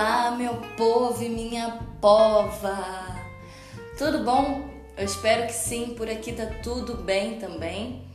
Olá, 0.00 0.30
meu 0.30 0.54
povo 0.76 1.24
e 1.24 1.28
minha 1.28 1.76
pova! 2.00 3.18
Tudo 3.98 4.22
bom? 4.22 4.70
Eu 4.96 5.04
espero 5.04 5.48
que 5.48 5.52
sim, 5.52 5.92
por 5.96 6.08
aqui 6.08 6.32
tá 6.32 6.46
tudo 6.62 6.94
bem 6.94 7.40
também. 7.40 8.06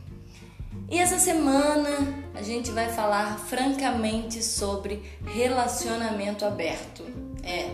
E 0.90 0.98
essa 0.98 1.18
semana 1.18 1.90
a 2.34 2.40
gente 2.40 2.70
vai 2.70 2.88
falar 2.90 3.38
francamente 3.38 4.42
sobre 4.42 5.02
relacionamento 5.26 6.46
aberto. 6.46 7.04
É. 7.42 7.68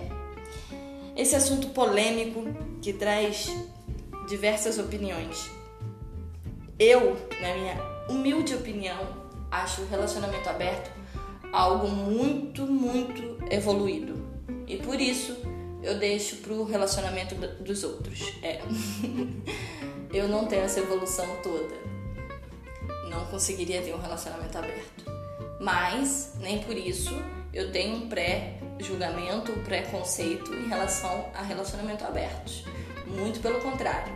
Esse 1.14 1.36
assunto 1.36 1.68
polêmico 1.68 2.42
que 2.82 2.92
traz 2.92 3.48
diversas 4.28 4.76
opiniões. 4.76 5.48
Eu, 6.76 7.16
na 7.40 7.54
minha 7.54 7.80
humilde 8.08 8.56
opinião, 8.56 9.06
acho 9.52 9.82
o 9.82 9.88
relacionamento 9.88 10.48
aberto 10.50 10.99
algo 11.52 11.88
muito, 11.88 12.66
muito 12.66 13.38
evoluído. 13.50 14.20
E 14.66 14.76
por 14.76 15.00
isso 15.00 15.36
eu 15.82 15.98
deixo 15.98 16.36
pro 16.36 16.64
relacionamento 16.64 17.34
dos 17.34 17.84
outros. 17.84 18.20
É. 18.42 18.60
eu 20.12 20.28
não 20.28 20.46
tenho 20.46 20.62
essa 20.62 20.80
evolução 20.80 21.26
toda. 21.42 21.74
Não 23.08 23.24
conseguiria 23.26 23.82
ter 23.82 23.94
um 23.94 24.00
relacionamento 24.00 24.56
aberto. 24.56 25.04
Mas, 25.60 26.34
nem 26.40 26.62
por 26.62 26.76
isso, 26.76 27.14
eu 27.52 27.70
tenho 27.70 27.96
um 27.96 28.08
pré-julgamento, 28.08 29.52
um 29.52 29.62
pré-conceito 29.62 30.54
em 30.54 30.68
relação 30.68 31.26
a 31.34 31.42
relacionamento 31.42 32.04
abertos. 32.04 32.64
Muito 33.06 33.40
pelo 33.40 33.60
contrário. 33.60 34.12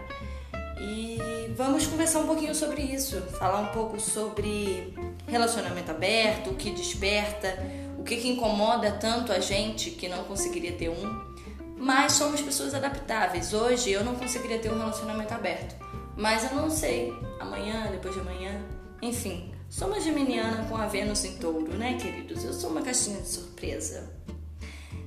E 0.80 1.52
vamos 1.56 1.86
conversar 1.86 2.20
um 2.20 2.26
pouquinho 2.26 2.54
sobre 2.54 2.82
isso, 2.82 3.20
falar 3.38 3.60
um 3.60 3.72
pouco 3.72 4.00
sobre 4.00 4.94
relacionamento 5.26 5.90
aberto, 5.90 6.50
o 6.50 6.54
que 6.54 6.70
desperta, 6.70 7.56
o 7.98 8.02
que, 8.02 8.16
que 8.16 8.28
incomoda 8.28 8.92
tanto 8.92 9.32
a 9.32 9.40
gente 9.40 9.90
que 9.90 10.08
não 10.08 10.24
conseguiria 10.24 10.72
ter 10.72 10.88
um. 10.88 11.34
Mas 11.76 12.12
somos 12.12 12.40
pessoas 12.40 12.74
adaptáveis. 12.74 13.52
Hoje 13.52 13.90
eu 13.90 14.04
não 14.04 14.14
conseguiria 14.14 14.58
ter 14.58 14.70
um 14.70 14.78
relacionamento 14.78 15.34
aberto, 15.34 15.74
mas 16.16 16.50
eu 16.50 16.56
não 16.56 16.70
sei 16.70 17.12
amanhã, 17.40 17.88
depois 17.90 18.14
de 18.14 18.20
amanhã, 18.20 18.60
enfim. 19.02 19.52
Sou 19.68 19.88
uma 19.88 20.00
geminiana 20.00 20.64
com 20.68 20.76
a 20.76 20.86
Vênus 20.86 21.24
em 21.24 21.36
touro, 21.36 21.76
né, 21.76 21.94
queridos? 21.94 22.44
Eu 22.44 22.52
sou 22.52 22.70
uma 22.70 22.80
caixinha 22.80 23.20
de 23.20 23.28
surpresa. 23.28 24.08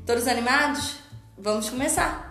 Todos 0.05 0.27
animados? 0.27 0.97
Vamos 1.37 1.69
começar! 1.69 2.26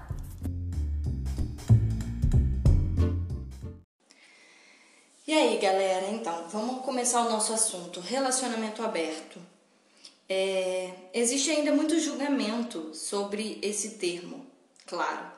Aí, 5.37 5.59
galera, 5.59 6.09
então, 6.11 6.48
vamos 6.48 6.84
começar 6.84 7.20
o 7.20 7.31
nosso 7.31 7.53
assunto: 7.53 8.01
relacionamento 8.01 8.83
aberto. 8.83 9.41
É, 10.29 10.92
existe 11.15 11.51
ainda 11.51 11.73
muito 11.73 12.01
julgamento 12.01 12.92
sobre 12.95 13.59
esse 13.62 13.91
termo, 13.91 14.45
claro, 14.84 15.31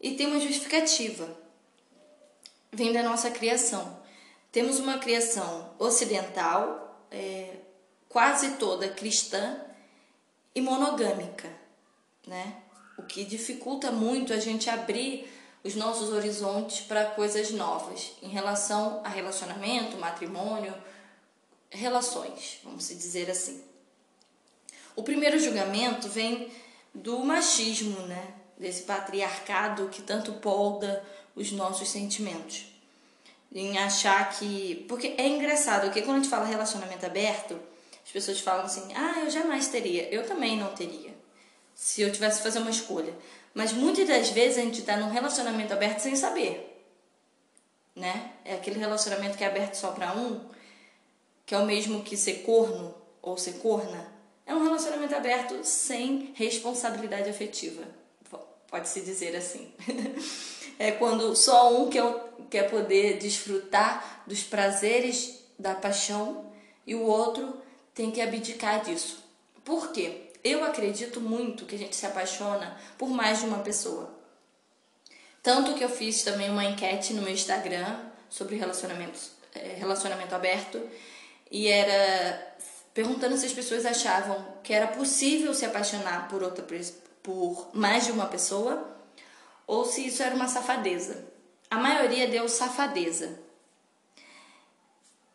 e 0.00 0.12
tem 0.12 0.26
uma 0.26 0.38
justificativa. 0.38 1.36
Vem 2.70 2.92
da 2.92 3.02
nossa 3.02 3.30
criação. 3.30 4.00
Temos 4.50 4.78
uma 4.78 4.98
criação 4.98 5.74
ocidental, 5.78 7.06
é, 7.10 7.56
quase 8.08 8.52
toda 8.52 8.88
cristã 8.88 9.60
e 10.54 10.60
monogâmica, 10.60 11.50
né? 12.26 12.56
O 12.96 13.02
que 13.02 13.24
dificulta 13.24 13.90
muito 13.90 14.32
a 14.32 14.38
gente 14.38 14.70
abrir 14.70 15.28
os 15.64 15.74
nossos 15.74 16.10
horizontes 16.10 16.80
para 16.80 17.06
coisas 17.06 17.50
novas 17.50 18.12
em 18.22 18.28
relação 18.28 19.00
a 19.04 19.08
relacionamento, 19.08 19.96
matrimônio, 19.96 20.74
relações, 21.70 22.58
vamos 22.64 22.88
dizer 22.88 23.30
assim. 23.30 23.62
O 24.94 25.02
primeiro 25.02 25.38
julgamento 25.38 26.08
vem 26.08 26.50
do 26.94 27.20
machismo, 27.20 28.00
né? 28.06 28.34
Desse 28.58 28.82
patriarcado 28.82 29.88
que 29.88 30.02
tanto 30.02 30.34
polda 30.34 31.02
os 31.34 31.50
nossos 31.52 31.88
sentimentos. 31.88 32.66
Em 33.50 33.78
achar 33.78 34.30
que. 34.30 34.84
Porque 34.88 35.14
é 35.16 35.26
engraçado, 35.26 35.84
porque 35.84 36.02
quando 36.02 36.18
a 36.18 36.20
gente 36.20 36.30
fala 36.30 36.44
relacionamento 36.44 37.04
aberto, 37.04 37.58
as 38.04 38.10
pessoas 38.10 38.40
falam 38.40 38.66
assim: 38.66 38.92
ah, 38.94 39.20
eu 39.20 39.30
jamais 39.30 39.68
teria. 39.68 40.08
Eu 40.10 40.26
também 40.26 40.56
não 40.56 40.74
teria. 40.74 41.11
Se 41.74 42.02
eu 42.02 42.12
tivesse 42.12 42.38
que 42.38 42.44
fazer 42.44 42.58
uma 42.58 42.70
escolha. 42.70 43.14
Mas 43.54 43.72
muitas 43.72 44.06
das 44.08 44.30
vezes 44.30 44.58
a 44.58 44.62
gente 44.62 44.80
está 44.80 44.96
num 44.96 45.10
relacionamento 45.10 45.72
aberto 45.72 46.00
sem 46.00 46.16
saber. 46.16 46.68
Né? 47.94 48.32
É 48.44 48.54
aquele 48.54 48.78
relacionamento 48.78 49.36
que 49.36 49.44
é 49.44 49.46
aberto 49.46 49.74
só 49.74 49.92
para 49.92 50.14
um, 50.16 50.40
que 51.44 51.54
é 51.54 51.58
o 51.58 51.66
mesmo 51.66 52.02
que 52.02 52.16
ser 52.16 52.42
corno 52.42 52.94
ou 53.20 53.36
ser 53.36 53.54
corna. 53.54 54.06
É 54.46 54.54
um 54.54 54.62
relacionamento 54.62 55.14
aberto 55.14 55.62
sem 55.64 56.32
responsabilidade 56.34 57.28
afetiva. 57.28 57.82
Pode-se 58.68 59.02
dizer 59.02 59.36
assim. 59.36 59.70
é 60.78 60.92
quando 60.92 61.36
só 61.36 61.76
um 61.76 61.90
quer, 61.90 62.02
quer 62.48 62.70
poder 62.70 63.18
desfrutar 63.18 64.22
dos 64.26 64.42
prazeres 64.42 65.40
da 65.58 65.74
paixão 65.74 66.50
e 66.86 66.94
o 66.94 67.02
outro 67.02 67.60
tem 67.94 68.10
que 68.10 68.20
abdicar 68.20 68.82
disso. 68.82 69.22
Por 69.62 69.92
quê? 69.92 70.21
Eu 70.44 70.64
acredito 70.64 71.20
muito 71.20 71.64
que 71.64 71.74
a 71.74 71.78
gente 71.78 71.94
se 71.94 72.04
apaixona 72.04 72.76
por 72.98 73.08
mais 73.08 73.40
de 73.40 73.46
uma 73.46 73.58
pessoa. 73.58 74.10
Tanto 75.42 75.74
que 75.74 75.84
eu 75.84 75.88
fiz 75.88 76.22
também 76.22 76.50
uma 76.50 76.64
enquete 76.64 77.14
no 77.14 77.22
meu 77.22 77.32
Instagram 77.32 77.98
sobre 78.28 78.56
relacionamentos, 78.56 79.32
é, 79.54 79.74
relacionamento 79.74 80.34
aberto 80.34 80.80
e 81.50 81.68
era 81.68 82.54
perguntando 82.94 83.36
se 83.36 83.46
as 83.46 83.52
pessoas 83.52 83.84
achavam 83.84 84.56
que 84.62 84.72
era 84.72 84.86
possível 84.86 85.54
se 85.54 85.64
apaixonar 85.64 86.28
por 86.28 86.42
outra 86.42 86.64
por 87.22 87.70
mais 87.72 88.06
de 88.06 88.12
uma 88.12 88.26
pessoa 88.26 88.96
ou 89.66 89.84
se 89.84 90.06
isso 90.06 90.22
era 90.22 90.34
uma 90.34 90.48
safadeza. 90.48 91.24
A 91.70 91.76
maioria 91.76 92.28
deu 92.28 92.48
safadeza. 92.48 93.40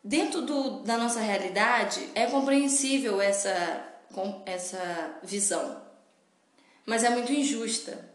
Dentro 0.02 0.42
do, 0.42 0.82
da 0.84 0.96
nossa 0.96 1.20
realidade, 1.20 2.08
é 2.14 2.26
compreensível 2.26 3.20
essa 3.20 3.87
com 4.18 4.42
essa 4.44 5.20
visão, 5.22 5.80
mas 6.84 7.04
é 7.04 7.10
muito 7.10 7.32
injusta. 7.32 8.10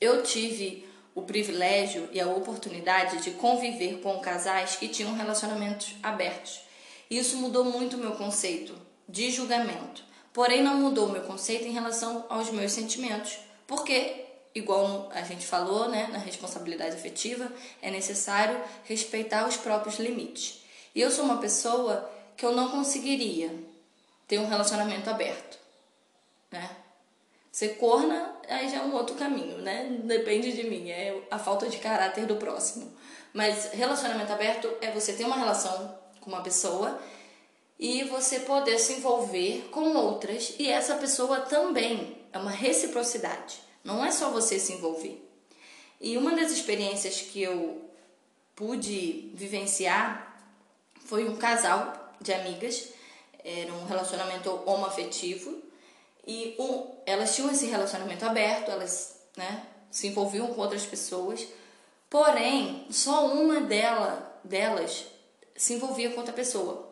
Eu 0.00 0.22
tive 0.22 0.88
o 1.14 1.20
privilégio 1.20 2.08
e 2.12 2.18
a 2.18 2.28
oportunidade 2.28 3.22
de 3.22 3.32
conviver 3.32 4.00
com 4.00 4.18
casais 4.20 4.76
que 4.76 4.88
tinham 4.88 5.14
relacionamentos 5.14 5.94
abertos. 6.02 6.62
Isso 7.10 7.36
mudou 7.36 7.62
muito 7.62 7.96
o 7.96 7.98
meu 7.98 8.12
conceito 8.12 8.74
de 9.06 9.30
julgamento. 9.30 10.02
Porém, 10.32 10.62
não 10.62 10.78
mudou 10.78 11.08
o 11.08 11.12
meu 11.12 11.24
conceito 11.24 11.66
em 11.66 11.72
relação 11.72 12.24
aos 12.30 12.50
meus 12.50 12.72
sentimentos, 12.72 13.38
porque, 13.66 14.24
igual 14.54 15.10
a 15.12 15.20
gente 15.20 15.44
falou, 15.44 15.90
né, 15.90 16.08
na 16.10 16.16
responsabilidade 16.16 16.96
afetiva, 16.96 17.52
é 17.82 17.90
necessário 17.90 18.58
respeitar 18.84 19.46
os 19.46 19.58
próprios 19.58 19.98
limites. 19.98 20.62
E 20.94 21.02
eu 21.02 21.10
sou 21.10 21.26
uma 21.26 21.36
pessoa 21.36 22.10
que 22.34 22.46
eu 22.46 22.52
não 22.52 22.70
conseguiria 22.70 23.71
ter 24.26 24.38
um 24.38 24.48
relacionamento 24.48 25.10
aberto, 25.10 25.58
né? 26.50 26.76
Ser 27.50 27.76
corna, 27.76 28.34
aí 28.48 28.68
já 28.68 28.78
é 28.78 28.82
um 28.82 28.94
outro 28.94 29.14
caminho, 29.16 29.58
né? 29.58 29.98
Depende 30.04 30.52
de 30.52 30.64
mim, 30.64 30.90
é 30.90 31.22
a 31.30 31.38
falta 31.38 31.68
de 31.68 31.76
caráter 31.78 32.26
do 32.26 32.36
próximo. 32.36 32.96
Mas 33.32 33.72
relacionamento 33.72 34.32
aberto 34.32 34.70
é 34.80 34.90
você 34.90 35.12
ter 35.12 35.24
uma 35.24 35.36
relação 35.36 35.98
com 36.20 36.30
uma 36.30 36.42
pessoa 36.42 37.00
e 37.78 38.04
você 38.04 38.40
poder 38.40 38.78
se 38.78 38.94
envolver 38.94 39.68
com 39.70 39.94
outras 39.96 40.54
e 40.58 40.68
essa 40.68 40.94
pessoa 40.96 41.40
também. 41.40 42.16
É 42.32 42.38
uma 42.38 42.50
reciprocidade. 42.50 43.60
Não 43.84 44.04
é 44.04 44.10
só 44.10 44.30
você 44.30 44.58
se 44.58 44.72
envolver. 44.72 45.22
E 46.00 46.16
uma 46.16 46.34
das 46.34 46.50
experiências 46.50 47.20
que 47.20 47.42
eu 47.42 47.82
pude 48.56 49.30
vivenciar 49.34 50.36
foi 51.04 51.28
um 51.28 51.36
casal 51.36 52.14
de 52.20 52.32
amigas 52.32 52.88
era 53.44 53.72
um 53.72 53.86
relacionamento 53.86 54.50
homoafetivo 54.66 55.62
e 56.26 56.54
um, 56.58 56.86
elas 57.04 57.34
tinham 57.34 57.50
esse 57.50 57.66
relacionamento 57.66 58.24
aberto, 58.24 58.70
elas 58.70 59.20
né, 59.36 59.66
se 59.90 60.06
envolviam 60.06 60.48
com 60.48 60.60
outras 60.60 60.86
pessoas, 60.86 61.46
porém 62.08 62.86
só 62.90 63.26
uma 63.26 63.60
dela, 63.60 64.40
delas 64.44 65.06
se 65.56 65.74
envolvia 65.74 66.10
com 66.10 66.18
outra 66.18 66.32
pessoa, 66.32 66.88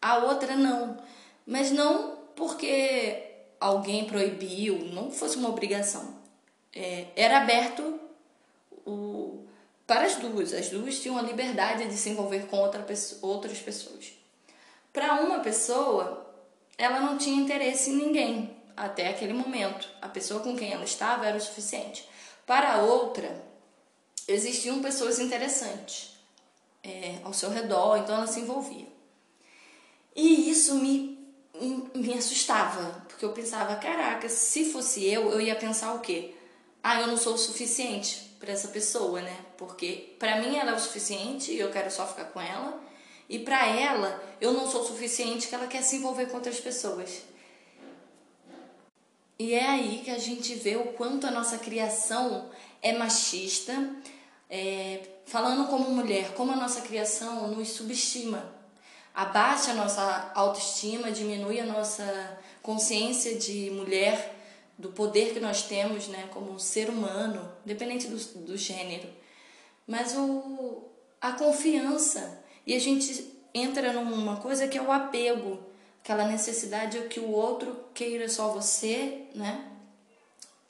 a 0.00 0.18
outra 0.18 0.56
não, 0.56 0.98
mas 1.46 1.70
não 1.70 2.18
porque 2.34 3.22
alguém 3.58 4.06
proibiu, 4.06 4.78
não 4.92 5.10
fosse 5.10 5.36
uma 5.36 5.50
obrigação, 5.50 6.18
é, 6.74 7.06
era 7.14 7.38
aberto 7.38 8.00
o, 8.86 9.44
para 9.86 10.06
as 10.06 10.16
duas, 10.16 10.54
as 10.54 10.70
duas 10.70 10.98
tinham 11.00 11.18
a 11.18 11.22
liberdade 11.22 11.86
de 11.86 11.96
se 11.96 12.10
envolver 12.10 12.46
com 12.46 12.58
outra, 12.58 12.86
outras 13.20 13.58
pessoas. 13.58 14.19
Para 14.92 15.20
uma 15.20 15.40
pessoa, 15.40 16.26
ela 16.76 17.00
não 17.00 17.16
tinha 17.16 17.40
interesse 17.40 17.90
em 17.90 17.96
ninguém 17.96 18.56
até 18.76 19.08
aquele 19.08 19.32
momento. 19.32 19.88
A 20.00 20.08
pessoa 20.08 20.40
com 20.40 20.56
quem 20.56 20.72
ela 20.72 20.84
estava 20.84 21.26
era 21.26 21.36
o 21.36 21.40
suficiente. 21.40 22.08
Para 22.46 22.78
outra, 22.78 23.44
existiam 24.26 24.80
pessoas 24.80 25.18
interessantes 25.18 26.16
é, 26.82 27.18
ao 27.22 27.32
seu 27.32 27.50
redor, 27.50 27.98
então 27.98 28.16
ela 28.16 28.26
se 28.26 28.40
envolvia. 28.40 28.88
E 30.16 30.50
isso 30.50 30.74
me, 30.76 31.18
me 31.94 32.14
assustava, 32.14 33.04
porque 33.08 33.24
eu 33.24 33.32
pensava, 33.32 33.76
caraca, 33.76 34.28
se 34.28 34.72
fosse 34.72 35.04
eu, 35.04 35.30
eu 35.30 35.40
ia 35.40 35.54
pensar 35.54 35.94
o 35.94 36.00
quê? 36.00 36.34
Ah, 36.82 37.00
eu 37.00 37.06
não 37.06 37.16
sou 37.16 37.34
o 37.34 37.38
suficiente 37.38 38.30
para 38.40 38.52
essa 38.52 38.68
pessoa, 38.68 39.20
né? 39.20 39.36
Porque 39.56 40.16
para 40.18 40.40
mim 40.40 40.56
ela 40.56 40.72
é 40.72 40.74
o 40.74 40.80
suficiente 40.80 41.52
e 41.52 41.58
eu 41.58 41.70
quero 41.70 41.90
só 41.90 42.06
ficar 42.06 42.24
com 42.24 42.40
ela, 42.40 42.82
e 43.30 43.38
para 43.38 43.64
ela 43.66 44.22
eu 44.40 44.52
não 44.52 44.68
sou 44.68 44.84
suficiente 44.84 45.46
que 45.46 45.54
ela 45.54 45.68
quer 45.68 45.82
se 45.82 45.96
envolver 45.96 46.26
com 46.26 46.36
outras 46.36 46.58
pessoas. 46.58 47.22
E 49.38 49.54
é 49.54 49.66
aí 49.66 50.02
que 50.04 50.10
a 50.10 50.18
gente 50.18 50.54
vê 50.54 50.76
o 50.76 50.92
quanto 50.92 51.26
a 51.26 51.30
nossa 51.30 51.56
criação 51.56 52.50
é 52.82 52.92
machista, 52.92 53.72
é, 54.50 55.00
falando 55.24 55.68
como 55.68 55.90
mulher, 55.90 56.34
como 56.34 56.52
a 56.52 56.56
nossa 56.56 56.82
criação 56.82 57.48
nos 57.48 57.68
subestima, 57.68 58.52
abaixa 59.14 59.70
a 59.70 59.74
nossa 59.74 60.32
autoestima, 60.34 61.10
diminui 61.10 61.60
a 61.60 61.64
nossa 61.64 62.38
consciência 62.62 63.36
de 63.36 63.70
mulher, 63.70 64.36
do 64.76 64.90
poder 64.90 65.32
que 65.32 65.40
nós 65.40 65.62
temos 65.62 66.08
né, 66.08 66.28
como 66.32 66.58
ser 66.58 66.88
humano, 66.88 67.50
independente 67.64 68.08
do, 68.08 68.16
do 68.44 68.56
gênero. 68.56 69.08
Mas 69.86 70.16
o, 70.16 70.84
a 71.20 71.32
confiança, 71.32 72.39
e 72.70 72.74
a 72.76 72.78
gente 72.78 73.28
entra 73.52 73.92
numa 73.92 74.36
coisa 74.36 74.68
que 74.68 74.78
é 74.78 74.80
o 74.80 74.92
apego 74.92 75.58
aquela 76.04 76.28
necessidade 76.28 77.00
de 77.00 77.08
que 77.08 77.18
o 77.18 77.28
outro 77.28 77.76
queira 77.92 78.28
só 78.28 78.52
você, 78.52 79.26
né? 79.34 79.64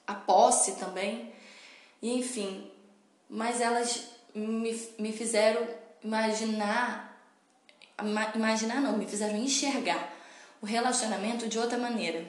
A 0.06 0.14
posse 0.14 0.76
também. 0.76 1.30
E 2.00 2.18
enfim, 2.18 2.70
mas 3.28 3.60
elas 3.60 4.12
me, 4.34 4.72
me 4.98 5.12
fizeram 5.12 5.68
imaginar 6.02 7.22
imaginar 8.34 8.80
não, 8.80 8.96
me 8.96 9.06
fizeram 9.06 9.36
enxergar 9.36 10.10
o 10.62 10.64
relacionamento 10.64 11.48
de 11.48 11.58
outra 11.58 11.76
maneira. 11.76 12.24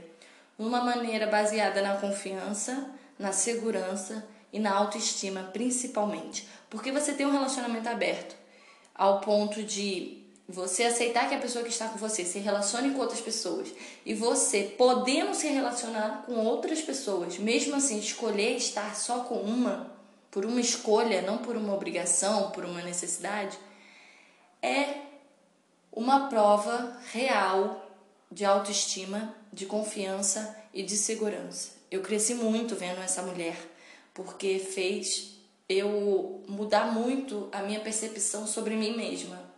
Uma 0.59 0.83
maneira 0.83 1.27
baseada 1.27 1.81
na 1.81 1.95
confiança, 1.95 2.91
na 3.17 3.31
segurança 3.31 4.27
e 4.51 4.59
na 4.59 4.75
autoestima, 4.75 5.44
principalmente. 5.53 6.45
Porque 6.69 6.91
você 6.91 7.13
tem 7.13 7.25
um 7.25 7.31
relacionamento 7.31 7.88
aberto 7.88 8.40
ao 9.01 9.19
ponto 9.19 9.63
de 9.63 10.21
você 10.48 10.83
aceitar 10.83 11.27
que 11.27 11.33
a 11.33 11.39
pessoa 11.39 11.63
que 11.63 11.71
está 11.71 11.88
com 11.88 11.98
você 11.98 12.24
se 12.24 12.38
relacione 12.38 12.92
com 12.92 13.00
outras 13.00 13.19
pessoas 13.19 13.68
e 14.06 14.13
você 14.13 14.75
podendo 14.77 15.33
se 15.33 15.48
relacionar 15.48 16.21
com 16.27 16.36
outras 16.45 16.83
pessoas, 16.83 17.39
mesmo 17.39 17.75
assim 17.75 17.98
escolher 17.98 18.57
estar 18.57 18.95
só 18.95 19.21
com 19.21 19.42
uma, 19.42 19.92
por 20.30 20.45
uma 20.45 20.62
escolha, 20.62 21.24
não 21.24 21.39
por 21.39 21.56
uma 21.56 21.74
obrigação, 21.74 22.51
por 22.51 22.63
uma 22.63 22.83
necessidade, 22.83 23.57
é 24.62 24.98
uma 25.92 26.30
prova 26.30 26.95
real 27.12 27.83
de 28.31 28.45
autoestima, 28.45 29.36
de 29.51 29.65
confiança 29.65 30.56
e 30.71 30.83
de 30.83 30.95
segurança. 30.95 31.71
Eu 31.89 32.01
cresci 32.03 32.36
muito 32.36 32.75
vendo 32.75 33.01
essa 33.01 33.24
mulher, 33.24 33.57
porque 34.13 34.59
fez 34.59 35.40
eu 35.77 36.44
mudar 36.47 36.94
muito 36.94 37.50
a 37.51 37.62
minha 37.62 37.79
percepção 37.79 38.45
sobre 38.47 38.75
mim 38.75 38.95
mesma 38.95 39.51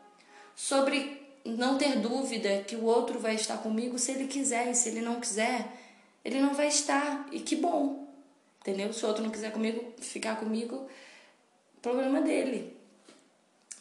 sobre 0.56 1.21
não 1.44 1.77
ter 1.77 2.00
dúvida 2.00 2.63
que 2.63 2.75
o 2.75 2.86
outro 2.86 3.19
vai 3.19 3.36
estar 3.36 3.57
comigo 3.57 3.98
se 4.00 4.12
ele 4.12 4.27
quiser, 4.27 4.71
e 4.71 4.75
se 4.75 4.89
ele 4.89 5.01
não 5.01 5.19
quiser, 5.19 5.68
ele 6.24 6.39
não 6.39 6.54
vai 6.54 6.68
estar. 6.68 7.27
E 7.31 7.39
que 7.39 7.56
bom, 7.56 8.07
entendeu? 8.62 8.94
Se 8.94 9.04
o 9.04 9.07
outro 9.07 9.24
não 9.24 9.31
quiser 9.31 9.51
comigo, 9.51 9.94
ficar 10.00 10.38
comigo, 10.38 10.88
problema 11.81 12.21
dele. 12.21 12.77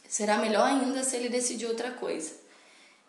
Será 0.08 0.38
melhor 0.38 0.66
ainda 0.66 1.02
se 1.04 1.16
ele 1.16 1.28
decidir 1.28 1.66
outra 1.66 1.92
coisa. 1.92 2.34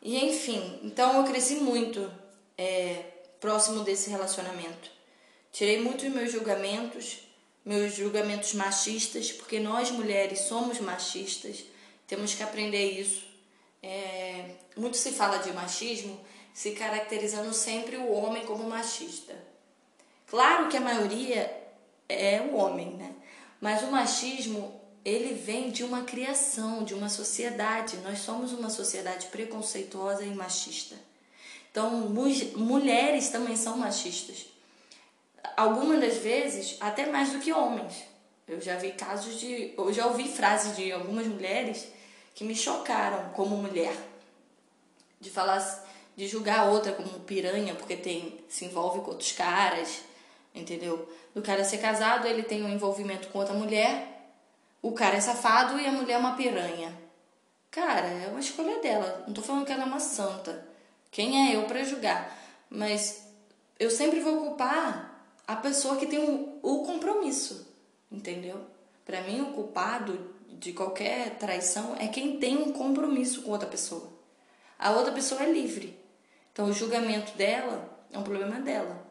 E 0.02 0.18
enfim, 0.26 0.80
então 0.84 1.18
eu 1.18 1.24
cresci 1.24 1.56
muito 1.56 2.12
é, 2.58 3.04
próximo 3.40 3.84
desse 3.84 4.10
relacionamento. 4.10 4.92
Tirei 5.52 5.82
muitos 5.82 6.08
meus 6.10 6.32
julgamentos, 6.32 7.23
meus 7.66 7.96
julgamentos 7.96 8.54
machistas, 8.54 9.32
porque 9.32 9.60
nós 9.60 9.90
mulheres 9.92 10.40
somos 10.42 10.80
machistas, 10.80 11.64
temos 12.08 12.34
que 12.34 12.44
aprender 12.44 13.00
isso 13.00 13.34
é, 13.84 14.46
muito 14.78 14.96
se 14.96 15.12
fala 15.12 15.40
de 15.40 15.52
machismo 15.52 16.18
se 16.54 16.72
caracterizando 16.72 17.54
sempre 17.54 17.98
o 17.98 18.12
homem 18.14 18.46
como 18.46 18.64
machista. 18.70 19.36
Claro 20.28 20.70
que 20.70 20.78
a 20.78 20.82
maioria 20.82 21.52
é 22.08 22.40
o 22.42 22.56
homem, 22.56 22.92
né? 22.94 23.14
Mas 23.60 23.84
o 23.84 23.92
machismo 23.92 24.80
ele 25.04 25.34
vem 25.34 25.70
de 25.70 25.84
uma 25.84 26.04
criação, 26.04 26.84
de 26.84 26.94
uma 26.94 27.10
sociedade. 27.10 27.98
Nós 27.98 28.20
somos 28.20 28.54
uma 28.54 28.70
sociedade 28.70 29.28
preconceituosa 29.28 30.24
e 30.24 30.34
machista. 30.34 30.96
Então, 31.70 31.90
mulheres 32.56 33.30
também 33.30 33.58
são 33.58 33.78
machistas. 33.78 34.46
Algumas 35.56 36.00
das 36.00 36.18
vezes, 36.18 36.78
até 36.80 37.06
mais 37.06 37.32
do 37.32 37.40
que 37.40 37.54
homens. 37.54 38.04
Eu 38.48 38.60
já 38.60 38.76
vi 38.76 38.92
casos 38.92 39.40
de. 39.40 39.74
Eu 39.78 39.94
já 39.94 40.08
ouvi 40.08 40.28
frases 40.28 40.76
de 40.76 40.92
algumas 40.92 41.26
mulheres 41.28 41.88
que 42.36 42.44
me 42.44 42.56
chocaram 42.56 43.30
como 43.30 43.56
mulher. 43.56 43.96
De 45.20 45.30
falar, 45.30 45.60
de 46.16 46.28
julgar 46.28 46.60
a 46.60 46.66
outra 46.66 46.92
como 46.92 47.20
piranha 47.22 47.76
porque 47.76 47.96
tem 47.96 48.40
se 48.50 48.66
envolve 48.66 49.00
com 49.02 49.12
outros 49.12 49.32
caras, 49.32 50.02
entendeu? 50.54 51.08
Do 51.34 51.42
cara 51.42 51.64
ser 51.64 51.78
casado, 51.78 52.28
ele 52.28 52.44
tem 52.44 52.64
um 52.64 52.70
envolvimento 52.70 53.30
com 53.30 53.40
outra 53.40 53.54
mulher, 53.54 54.14
o 54.82 54.92
cara 54.92 55.16
é 55.16 55.22
safado 55.22 55.80
e 55.80 55.88
a 55.88 55.92
mulher 55.92 56.16
é 56.16 56.18
uma 56.18 56.36
piranha. 56.36 56.94
Cara, 57.72 58.06
é 58.06 58.28
uma 58.28 58.40
escolha 58.40 58.80
dela. 58.80 59.24
Não 59.26 59.34
tô 59.34 59.42
falando 59.42 59.66
que 59.66 59.72
ela 59.72 59.84
é 59.84 59.86
uma 59.86 60.00
santa. 60.00 60.68
Quem 61.10 61.50
é 61.50 61.56
eu 61.56 61.64
para 61.64 61.84
julgar? 61.84 62.38
Mas 62.70 63.26
eu 63.80 63.90
sempre 63.90 64.20
vou 64.20 64.38
culpar 64.38 65.13
a 65.48 65.56
pessoa 65.56 65.98
que 65.98 66.06
tem 66.06 66.20
o, 66.20 66.60
o 66.62 66.86
compromisso, 66.86 67.68
entendeu? 68.12 68.60
Para 69.06 69.22
mim, 69.22 69.42
o 69.42 69.54
culpado 69.54 70.34
de 70.50 70.72
qualquer 70.72 71.38
traição 71.38 71.96
é 71.98 72.08
quem 72.08 72.40
tem 72.40 72.58
um 72.58 72.72
compromisso 72.72 73.42
com 73.42 73.52
outra 73.52 73.68
pessoa. 73.68 74.12
A 74.80 74.92
outra 74.92 75.12
pessoa 75.12 75.44
é 75.44 75.52
livre. 75.52 76.00
Então, 76.52 76.68
o 76.68 76.74
julgamento 76.74 77.36
dela 77.38 78.06
é 78.12 78.18
um 78.18 78.24
problema 78.24 78.60
dela. 78.60 79.06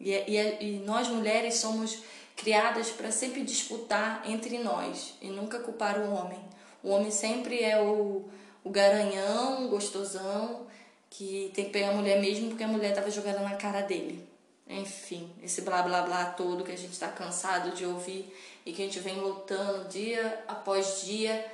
E, 0.00 0.12
é, 0.12 0.24
e, 0.28 0.36
é, 0.36 0.62
e 0.62 0.78
nós 0.78 1.08
mulheres 1.08 1.56
somos 1.56 2.02
criadas 2.36 2.90
para 2.90 3.10
sempre 3.10 3.42
disputar 3.42 4.22
entre 4.26 4.58
nós 4.58 5.14
e 5.20 5.28
nunca 5.28 5.58
culpar 5.58 5.98
o 5.98 6.12
homem. 6.12 6.38
O 6.82 6.90
homem 6.90 7.10
sempre 7.10 7.62
é 7.62 7.80
o, 7.80 8.24
o 8.62 8.70
garanhão, 8.70 9.68
gostosão, 9.68 10.66
que 11.08 11.50
tem 11.54 11.66
que 11.66 11.70
pegar 11.70 11.90
a 11.90 11.94
mulher 11.94 12.20
mesmo 12.20 12.48
porque 12.48 12.64
a 12.64 12.68
mulher 12.68 12.90
estava 12.90 13.10
jogando 13.10 13.40
na 13.40 13.56
cara 13.56 13.82
dele. 13.82 14.26
Enfim, 14.66 15.30
esse 15.42 15.60
blá 15.60 15.82
blá 15.82 16.02
blá 16.02 16.24
todo 16.26 16.64
que 16.64 16.72
a 16.72 16.76
gente 16.76 16.92
está 16.92 17.08
cansado 17.08 17.74
de 17.74 17.84
ouvir 17.84 18.34
e 18.64 18.72
que 18.72 18.82
a 18.82 18.84
gente 18.86 18.98
vem 18.98 19.20
lutando 19.20 19.88
dia 19.88 20.42
após 20.48 21.02
dia 21.04 21.44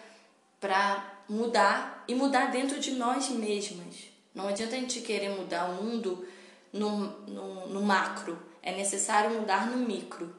para 0.60 1.22
mudar 1.28 2.04
e 2.06 2.14
mudar 2.14 2.52
dentro 2.52 2.78
de 2.78 2.92
nós 2.92 3.28
mesmas. 3.30 4.10
Não 4.34 4.46
adianta 4.46 4.76
a 4.76 4.78
gente 4.78 5.00
querer 5.00 5.30
mudar 5.30 5.70
o 5.70 5.82
mundo 5.82 6.26
no, 6.72 6.98
no, 7.26 7.66
no 7.66 7.82
macro, 7.82 8.40
é 8.62 8.72
necessário 8.72 9.30
mudar 9.40 9.68
no 9.70 9.78
micro, 9.78 10.32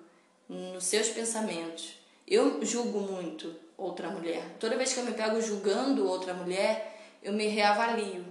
nos 0.48 0.86
seus 0.86 1.10
pensamentos. 1.10 1.96
Eu 2.26 2.64
julgo 2.64 3.00
muito 3.00 3.54
outra 3.78 4.10
mulher. 4.10 4.56
Toda 4.60 4.78
vez 4.78 4.94
que 4.94 5.00
eu 5.00 5.06
me 5.06 5.14
pego 5.14 5.42
julgando 5.42 6.08
outra 6.08 6.34
mulher, 6.34 7.18
eu 7.22 7.34
me 7.34 7.48
reavalio. 7.48 8.26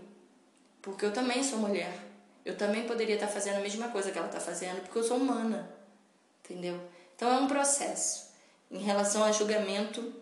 Porque 0.80 1.04
eu 1.04 1.12
também 1.12 1.42
sou 1.42 1.58
mulher. 1.58 1.92
Eu 2.44 2.56
também 2.56 2.86
poderia 2.86 3.14
estar 3.14 3.28
fazendo 3.28 3.56
a 3.56 3.60
mesma 3.60 3.88
coisa 3.88 4.10
que 4.10 4.18
ela 4.18 4.28
está 4.28 4.40
fazendo, 4.40 4.80
porque 4.82 4.98
eu 4.98 5.04
sou 5.04 5.16
humana. 5.16 5.70
Entendeu? 6.44 6.80
Então 7.14 7.30
é 7.30 7.38
um 7.38 7.46
processo 7.46 8.30
em 8.70 8.78
relação 8.78 9.24
a 9.24 9.32
julgamento 9.32 10.12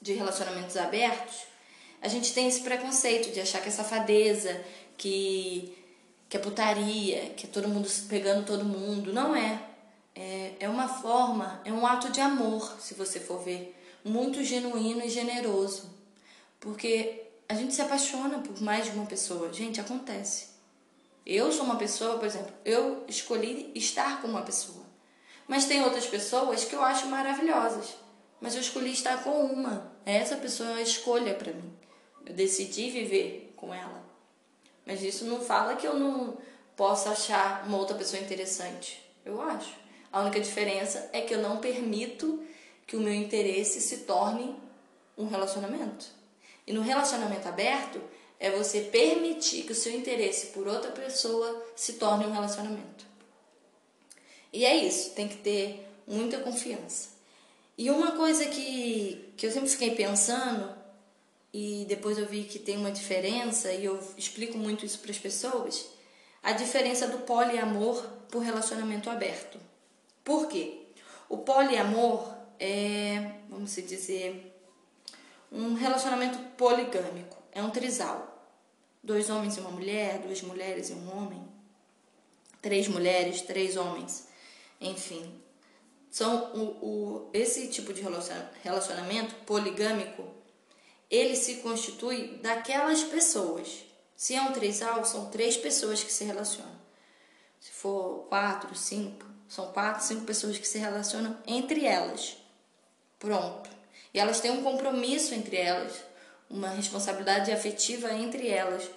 de 0.00 0.12
relacionamentos 0.12 0.76
abertos, 0.76 1.46
a 2.00 2.08
gente 2.08 2.34
tem 2.34 2.46
esse 2.46 2.60
preconceito 2.60 3.32
de 3.32 3.40
achar 3.40 3.62
que 3.62 3.68
é 3.68 3.72
safadeza, 3.72 4.62
que, 4.96 5.74
que 6.28 6.36
é 6.36 6.40
putaria, 6.40 7.30
que 7.30 7.46
é 7.46 7.48
todo 7.48 7.66
mundo 7.66 7.88
pegando 8.08 8.44
todo 8.44 8.64
mundo. 8.64 9.12
Não 9.12 9.34
é. 9.34 9.58
é. 10.14 10.52
É 10.60 10.68
uma 10.68 10.86
forma, 10.86 11.62
é 11.64 11.72
um 11.72 11.86
ato 11.86 12.12
de 12.12 12.20
amor, 12.20 12.76
se 12.78 12.92
você 12.92 13.18
for 13.18 13.42
ver, 13.42 13.74
muito 14.04 14.44
genuíno 14.44 15.02
e 15.02 15.08
generoso. 15.08 15.90
Porque 16.60 17.22
a 17.48 17.54
gente 17.54 17.74
se 17.74 17.80
apaixona 17.80 18.38
por 18.38 18.60
mais 18.60 18.84
de 18.84 18.90
uma 18.90 19.06
pessoa. 19.06 19.50
Gente, 19.50 19.80
acontece. 19.80 20.48
Eu 21.26 21.50
sou 21.50 21.64
uma 21.64 21.76
pessoa, 21.76 22.18
por 22.18 22.26
exemplo, 22.26 22.52
eu 22.64 23.04
escolhi 23.08 23.72
estar 23.74 24.20
com 24.20 24.28
uma 24.28 24.42
pessoa. 24.42 24.84
Mas 25.48 25.64
tem 25.64 25.82
outras 25.82 26.06
pessoas 26.06 26.64
que 26.64 26.74
eu 26.74 26.82
acho 26.82 27.06
maravilhosas. 27.06 27.94
Mas 28.40 28.54
eu 28.54 28.60
escolhi 28.60 28.92
estar 28.92 29.22
com 29.22 29.44
uma. 29.46 29.92
Essa 30.04 30.36
pessoa 30.36 30.70
é 30.70 30.74
a 30.74 30.82
escolha 30.82 31.34
para 31.34 31.52
mim. 31.52 31.72
Eu 32.26 32.34
decidi 32.34 32.90
viver 32.90 33.54
com 33.56 33.72
ela. 33.72 34.04
Mas 34.86 35.02
isso 35.02 35.24
não 35.24 35.40
fala 35.40 35.76
que 35.76 35.86
eu 35.86 35.98
não 35.98 36.36
possa 36.76 37.10
achar 37.10 37.64
uma 37.66 37.78
outra 37.78 37.96
pessoa 37.96 38.22
interessante. 38.22 39.02
Eu 39.24 39.40
acho. 39.40 39.74
A 40.12 40.20
única 40.20 40.40
diferença 40.40 41.08
é 41.12 41.20
que 41.22 41.34
eu 41.34 41.40
não 41.40 41.56
permito 41.56 42.42
que 42.86 42.96
o 42.96 43.00
meu 43.00 43.14
interesse 43.14 43.80
se 43.80 43.98
torne 43.98 44.54
um 45.16 45.26
relacionamento. 45.26 46.06
E 46.66 46.72
no 46.72 46.82
relacionamento 46.82 47.48
aberto, 47.48 48.00
é 48.44 48.50
você 48.50 48.82
permitir 48.82 49.62
que 49.62 49.72
o 49.72 49.74
seu 49.74 49.90
interesse 49.90 50.48
por 50.48 50.68
outra 50.68 50.90
pessoa 50.90 51.64
se 51.74 51.94
torne 51.94 52.26
um 52.26 52.30
relacionamento. 52.30 53.06
E 54.52 54.66
é 54.66 54.76
isso, 54.76 55.12
tem 55.12 55.26
que 55.26 55.38
ter 55.38 55.88
muita 56.06 56.38
confiança. 56.40 57.08
E 57.78 57.90
uma 57.90 58.12
coisa 58.12 58.44
que, 58.44 59.32
que 59.34 59.46
eu 59.46 59.50
sempre 59.50 59.70
fiquei 59.70 59.92
pensando, 59.92 60.76
e 61.54 61.86
depois 61.88 62.18
eu 62.18 62.26
vi 62.26 62.44
que 62.44 62.58
tem 62.58 62.76
uma 62.76 62.92
diferença, 62.92 63.72
e 63.72 63.86
eu 63.86 63.98
explico 64.14 64.58
muito 64.58 64.84
isso 64.84 64.98
para 64.98 65.10
as 65.10 65.18
pessoas, 65.18 65.86
a 66.42 66.52
diferença 66.52 67.08
do 67.08 67.20
poliamor 67.20 68.06
por 68.30 68.42
relacionamento 68.42 69.08
aberto. 69.08 69.58
Por 70.22 70.48
quê? 70.48 70.82
O 71.30 71.38
poliamor 71.38 72.30
é, 72.60 73.36
vamos 73.48 73.74
dizer, 73.74 74.54
um 75.50 75.72
relacionamento 75.72 76.36
poligâmico, 76.58 77.38
é 77.50 77.62
um 77.62 77.70
trisal. 77.70 78.33
Dois 79.04 79.30
homens 79.30 79.56
e 79.56 79.60
uma 79.60 79.70
mulher, 79.70 80.18
duas 80.18 80.42
mulheres 80.42 80.90
e 80.90 80.94
um 80.94 81.16
homem, 81.16 81.46
três 82.60 82.88
mulheres, 82.88 83.42
três 83.42 83.76
homens, 83.76 84.26
enfim, 84.80 85.30
são 86.10 86.52
o, 86.54 86.62
o, 86.86 87.30
esse 87.34 87.68
tipo 87.68 87.92
de 87.92 88.02
relacionamento 88.62 89.34
poligâmico, 89.44 90.24
ele 91.10 91.36
se 91.36 91.56
constitui 91.56 92.38
daquelas 92.42 93.02
pessoas. 93.02 93.84
Se 94.16 94.34
é 94.34 94.40
um 94.40 94.52
trisal, 94.52 95.04
são 95.04 95.28
três 95.30 95.56
pessoas 95.56 96.02
que 96.02 96.12
se 96.12 96.24
relacionam. 96.24 96.80
Se 97.60 97.72
for 97.72 98.26
quatro, 98.28 98.74
cinco, 98.74 99.26
são 99.48 99.70
quatro, 99.72 100.02
cinco 100.02 100.24
pessoas 100.24 100.56
que 100.56 100.66
se 100.66 100.78
relacionam 100.78 101.36
entre 101.46 101.84
elas. 101.84 102.38
Pronto. 103.18 103.68
E 104.14 104.18
elas 104.18 104.40
têm 104.40 104.50
um 104.50 104.62
compromisso 104.62 105.34
entre 105.34 105.56
elas, 105.56 106.02
uma 106.48 106.68
responsabilidade 106.68 107.50
afetiva 107.50 108.12
entre 108.12 108.48
elas, 108.48 108.90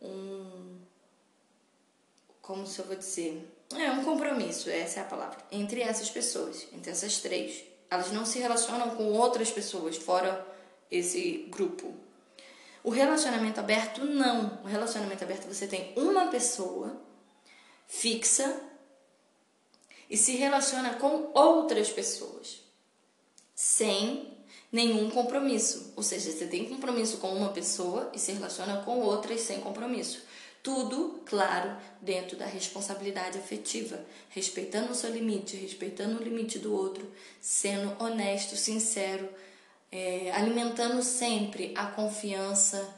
um. 0.00 0.78
Como 2.40 2.66
se 2.66 2.78
eu 2.78 2.84
vou 2.84 2.96
dizer? 2.96 3.50
É 3.74 3.90
um 3.90 4.04
compromisso, 4.04 4.68
essa 4.68 5.00
é 5.00 5.02
a 5.02 5.06
palavra. 5.06 5.38
Entre 5.50 5.80
essas 5.80 6.10
pessoas, 6.10 6.66
entre 6.72 6.90
essas 6.90 7.18
três. 7.18 7.64
Elas 7.90 8.12
não 8.12 8.26
se 8.26 8.38
relacionam 8.38 8.90
com 8.96 9.12
outras 9.12 9.50
pessoas 9.50 9.96
fora 9.96 10.46
esse 10.90 11.46
grupo. 11.50 11.94
O 12.82 12.90
relacionamento 12.90 13.60
aberto, 13.60 14.04
não. 14.04 14.60
O 14.62 14.66
relacionamento 14.66 15.24
aberto 15.24 15.46
você 15.46 15.66
tem 15.66 15.94
uma 15.96 16.26
pessoa 16.26 17.00
fixa 17.86 18.60
e 20.10 20.16
se 20.16 20.36
relaciona 20.36 20.94
com 20.94 21.30
outras 21.32 21.90
pessoas 21.90 22.62
sem 23.54 24.36
nenhum 24.74 25.08
compromisso. 25.08 25.92
Ou 25.94 26.02
seja, 26.02 26.32
você 26.32 26.46
tem 26.46 26.68
compromisso 26.68 27.18
com 27.18 27.28
uma 27.28 27.50
pessoa 27.50 28.10
e 28.12 28.18
se 28.18 28.32
relaciona 28.32 28.78
com 28.78 28.98
outras 28.98 29.40
sem 29.42 29.60
compromisso. 29.60 30.24
Tudo, 30.64 31.20
claro, 31.24 31.76
dentro 32.02 32.36
da 32.36 32.44
responsabilidade 32.44 33.38
afetiva, 33.38 34.04
respeitando 34.30 34.90
o 34.90 34.94
seu 34.94 35.10
limite, 35.10 35.56
respeitando 35.56 36.18
o 36.18 36.22
limite 36.24 36.58
do 36.58 36.74
outro, 36.74 37.08
sendo 37.40 37.94
honesto, 38.02 38.56
sincero, 38.56 39.28
é, 39.92 40.32
alimentando 40.32 41.00
sempre 41.04 41.72
a 41.76 41.86
confiança, 41.86 42.92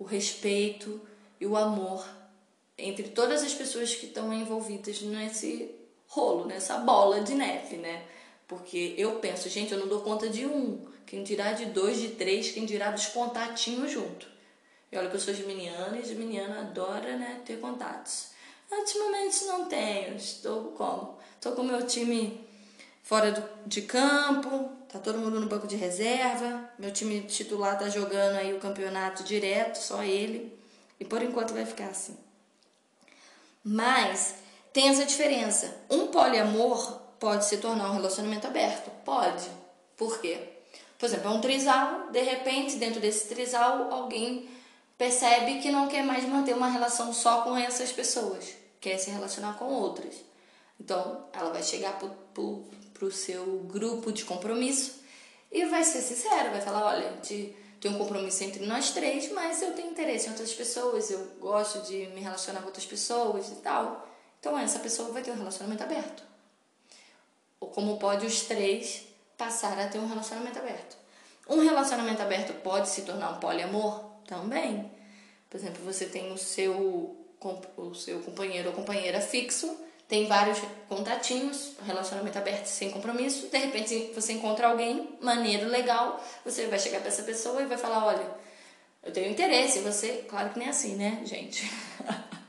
o 0.00 0.04
respeito 0.04 1.00
e 1.40 1.46
o 1.46 1.56
amor 1.56 2.04
entre 2.76 3.04
todas 3.10 3.42
as 3.44 3.54
pessoas 3.54 3.94
que 3.94 4.06
estão 4.06 4.32
envolvidas 4.32 5.00
nesse 5.02 5.70
rolo, 6.08 6.46
nessa 6.46 6.78
bola 6.78 7.20
de 7.20 7.34
neve, 7.34 7.76
né? 7.76 8.02
Porque 8.48 8.94
eu 8.96 9.16
penso, 9.16 9.48
gente, 9.48 9.72
eu 9.72 9.78
não 9.78 9.86
dou 9.86 10.00
conta 10.00 10.28
de 10.28 10.46
um, 10.46 10.89
quem 11.10 11.24
dirá 11.24 11.50
de 11.50 11.66
dois, 11.66 11.98
de 11.98 12.10
três, 12.10 12.52
quem 12.52 12.64
dirá 12.64 12.92
dos 12.92 13.06
contatinhos 13.06 13.90
junto. 13.90 14.28
E 14.92 14.96
olha 14.96 15.10
que 15.10 15.16
eu 15.16 15.20
sou 15.20 15.34
geminiana 15.34 15.98
e 15.98 16.04
geminiana 16.04 16.60
adora 16.60 17.16
né, 17.16 17.42
ter 17.44 17.58
contatos. 17.58 18.28
Ultimamente 18.70 19.44
não 19.46 19.64
tenho, 19.64 20.14
estou 20.14 20.70
como? 20.70 21.18
Estou 21.34 21.56
com 21.56 21.62
o 21.62 21.64
meu 21.64 21.84
time 21.84 22.48
fora 23.02 23.32
do, 23.32 23.42
de 23.66 23.82
campo, 23.82 24.70
tá 24.88 25.00
todo 25.00 25.18
mundo 25.18 25.40
no 25.40 25.48
banco 25.48 25.66
de 25.66 25.74
reserva, 25.74 26.70
meu 26.78 26.92
time 26.92 27.22
titular 27.22 27.76
tá 27.76 27.88
jogando 27.88 28.36
aí 28.36 28.54
o 28.54 28.60
campeonato 28.60 29.24
direto, 29.24 29.78
só 29.78 30.04
ele, 30.04 30.56
e 31.00 31.04
por 31.04 31.20
enquanto 31.20 31.52
vai 31.52 31.66
ficar 31.66 31.86
assim. 31.86 32.16
Mas 33.64 34.36
tem 34.72 34.88
essa 34.88 35.04
diferença. 35.04 35.76
Um 35.90 36.06
poliamor 36.06 37.00
pode 37.18 37.46
se 37.46 37.56
tornar 37.56 37.90
um 37.90 37.94
relacionamento 37.94 38.46
aberto? 38.46 38.92
Pode. 39.04 39.50
Por 39.96 40.20
quê? 40.20 40.59
Por 41.00 41.06
exemplo, 41.06 41.28
é 41.28 41.30
um 41.30 41.40
trisal, 41.40 42.10
de 42.10 42.20
repente, 42.20 42.76
dentro 42.76 43.00
desse 43.00 43.26
trisal, 43.26 43.90
alguém 43.90 44.50
percebe 44.98 45.58
que 45.58 45.70
não 45.70 45.88
quer 45.88 46.04
mais 46.04 46.24
manter 46.24 46.54
uma 46.54 46.68
relação 46.68 47.10
só 47.10 47.40
com 47.40 47.56
essas 47.56 47.90
pessoas, 47.90 48.52
quer 48.78 48.98
se 48.98 49.10
relacionar 49.10 49.54
com 49.54 49.64
outras. 49.64 50.14
Então, 50.78 51.24
ela 51.32 51.50
vai 51.50 51.62
chegar 51.62 51.98
para 51.98 53.06
o 53.06 53.10
seu 53.10 53.60
grupo 53.60 54.12
de 54.12 54.26
compromisso 54.26 55.00
e 55.50 55.64
vai 55.64 55.84
ser 55.84 56.02
sincera, 56.02 56.50
vai 56.50 56.60
falar, 56.60 56.84
olha, 56.84 57.12
de, 57.22 57.54
tem 57.80 57.90
um 57.90 57.96
compromisso 57.96 58.44
entre 58.44 58.66
nós 58.66 58.90
três, 58.90 59.32
mas 59.32 59.62
eu 59.62 59.72
tenho 59.72 59.90
interesse 59.90 60.26
em 60.26 60.30
outras 60.32 60.52
pessoas, 60.52 61.10
eu 61.10 61.30
gosto 61.40 61.80
de 61.80 62.08
me 62.08 62.20
relacionar 62.20 62.60
com 62.60 62.66
outras 62.66 62.84
pessoas 62.84 63.48
e 63.48 63.54
tal. 63.56 64.06
Então, 64.38 64.58
essa 64.58 64.78
pessoa 64.78 65.10
vai 65.12 65.22
ter 65.22 65.30
um 65.30 65.38
relacionamento 65.38 65.82
aberto. 65.82 66.22
Ou 67.58 67.68
como 67.68 67.98
pode 67.98 68.26
os 68.26 68.42
três 68.42 69.08
passar 69.40 69.78
a 69.78 69.88
ter 69.88 69.98
um 69.98 70.06
relacionamento 70.06 70.58
aberto. 70.58 70.96
Um 71.48 71.64
relacionamento 71.64 72.22
aberto 72.22 72.52
pode 72.62 72.88
se 72.88 73.02
tornar 73.02 73.30
um 73.30 73.40
poliamor? 73.40 74.10
também. 74.30 74.88
Por 75.50 75.56
exemplo, 75.56 75.84
você 75.84 76.06
tem 76.06 76.32
o 76.32 76.38
seu, 76.38 77.16
o 77.76 77.94
seu 77.94 78.20
companheiro 78.20 78.68
ou 78.68 78.74
companheira 78.74 79.20
fixo, 79.20 79.76
tem 80.08 80.26
vários 80.26 80.60
contatinhos, 80.88 81.72
relacionamento 81.84 82.38
aberto 82.38 82.66
sem 82.66 82.90
compromisso. 82.90 83.48
De 83.48 83.58
repente 83.58 84.12
você 84.14 84.32
encontra 84.32 84.68
alguém, 84.68 85.18
maneiro, 85.20 85.68
legal, 85.68 86.24
você 86.44 86.66
vai 86.68 86.78
chegar 86.78 87.00
para 87.00 87.08
essa 87.08 87.24
pessoa 87.24 87.60
e 87.60 87.66
vai 87.66 87.76
falar: 87.76 88.06
Olha, 88.06 88.26
eu 89.02 89.12
tenho 89.12 89.30
interesse. 89.30 89.80
Você, 89.80 90.24
claro 90.28 90.50
que 90.50 90.58
nem 90.58 90.68
é 90.68 90.70
assim, 90.70 90.94
né, 90.94 91.20
gente? 91.24 91.70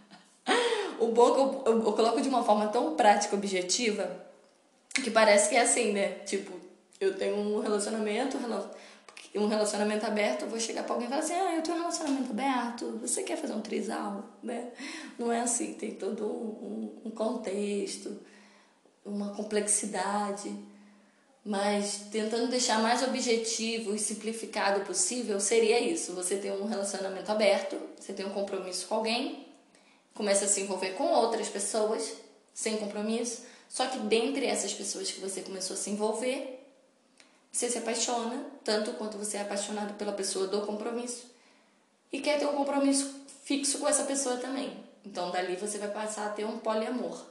o 0.99 1.07
bom 1.07 1.27
é 1.27 1.39
eu, 1.39 1.63
eu, 1.65 1.85
eu 1.85 1.93
coloco 1.93 2.21
de 2.21 2.29
uma 2.29 2.43
forma 2.43 2.67
tão 2.67 2.95
prática, 2.95 3.35
objetiva, 3.35 4.23
que 4.93 5.09
parece 5.09 5.49
que 5.49 5.55
é 5.55 5.61
assim, 5.61 5.91
né? 5.91 6.09
Tipo, 6.25 6.60
eu 7.01 7.17
tenho 7.17 7.35
um 7.35 7.59
relacionamento, 7.59 8.37
um 9.35 9.47
relacionamento 9.47 10.05
aberto, 10.05 10.43
eu 10.43 10.49
vou 10.49 10.59
chegar 10.59 10.83
para 10.83 10.93
alguém 10.93 11.07
e 11.07 11.09
falar 11.09 11.23
assim: 11.23 11.33
ah, 11.33 11.55
eu 11.55 11.63
tenho 11.63 11.77
um 11.77 11.79
relacionamento 11.79 12.29
aberto, 12.29 12.99
você 13.01 13.23
quer 13.23 13.37
fazer 13.37 13.53
um 13.53 13.61
trisal? 13.61 14.23
Né? 14.43 14.71
Não 15.17 15.31
é 15.31 15.41
assim, 15.41 15.73
tem 15.73 15.95
todo 15.95 16.27
um, 16.27 17.01
um 17.03 17.09
contexto, 17.09 18.19
uma 19.03 19.33
complexidade. 19.33 20.55
Mas 21.43 22.03
tentando 22.11 22.51
deixar 22.51 22.79
mais 22.83 23.01
objetivo 23.01 23.95
e 23.95 23.99
simplificado 23.99 24.81
possível, 24.81 25.39
seria 25.39 25.79
isso: 25.79 26.13
você 26.13 26.37
tem 26.37 26.51
um 26.51 26.67
relacionamento 26.67 27.31
aberto, 27.31 27.77
você 27.99 28.13
tem 28.13 28.27
um 28.27 28.29
compromisso 28.29 28.87
com 28.87 28.93
alguém, 28.93 29.47
começa 30.13 30.45
a 30.45 30.47
se 30.47 30.61
envolver 30.61 30.91
com 30.91 31.05
outras 31.05 31.49
pessoas, 31.49 32.13
sem 32.53 32.77
compromisso, 32.77 33.41
só 33.67 33.87
que 33.87 33.97
dentre 33.99 34.45
essas 34.45 34.71
pessoas 34.71 35.09
que 35.09 35.19
você 35.19 35.41
começou 35.41 35.73
a 35.73 35.77
se 35.77 35.89
envolver, 35.89 36.60
você 37.51 37.69
se 37.69 37.77
apaixona, 37.77 38.45
tanto 38.63 38.93
quanto 38.93 39.17
você 39.17 39.37
é 39.37 39.41
apaixonado 39.41 39.95
pela 39.95 40.13
pessoa 40.13 40.47
do 40.47 40.65
compromisso, 40.65 41.29
e 42.11 42.21
quer 42.21 42.39
ter 42.39 42.45
um 42.45 42.55
compromisso 42.55 43.21
fixo 43.43 43.79
com 43.79 43.87
essa 43.87 44.03
pessoa 44.03 44.37
também. 44.37 44.83
Então, 45.05 45.31
dali 45.31 45.55
você 45.55 45.77
vai 45.77 45.91
passar 45.91 46.27
a 46.27 46.29
ter 46.29 46.45
um 46.45 46.59
poliamor, 46.59 47.25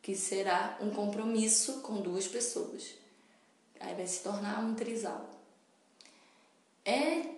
que 0.00 0.14
será 0.14 0.78
um 0.80 0.90
compromisso 0.90 1.80
com 1.80 2.00
duas 2.00 2.26
pessoas. 2.26 2.94
Aí 3.80 3.94
vai 3.94 4.06
se 4.06 4.22
tornar 4.22 4.60
um 4.60 4.74
trisal. 4.74 5.28
É 6.84 7.34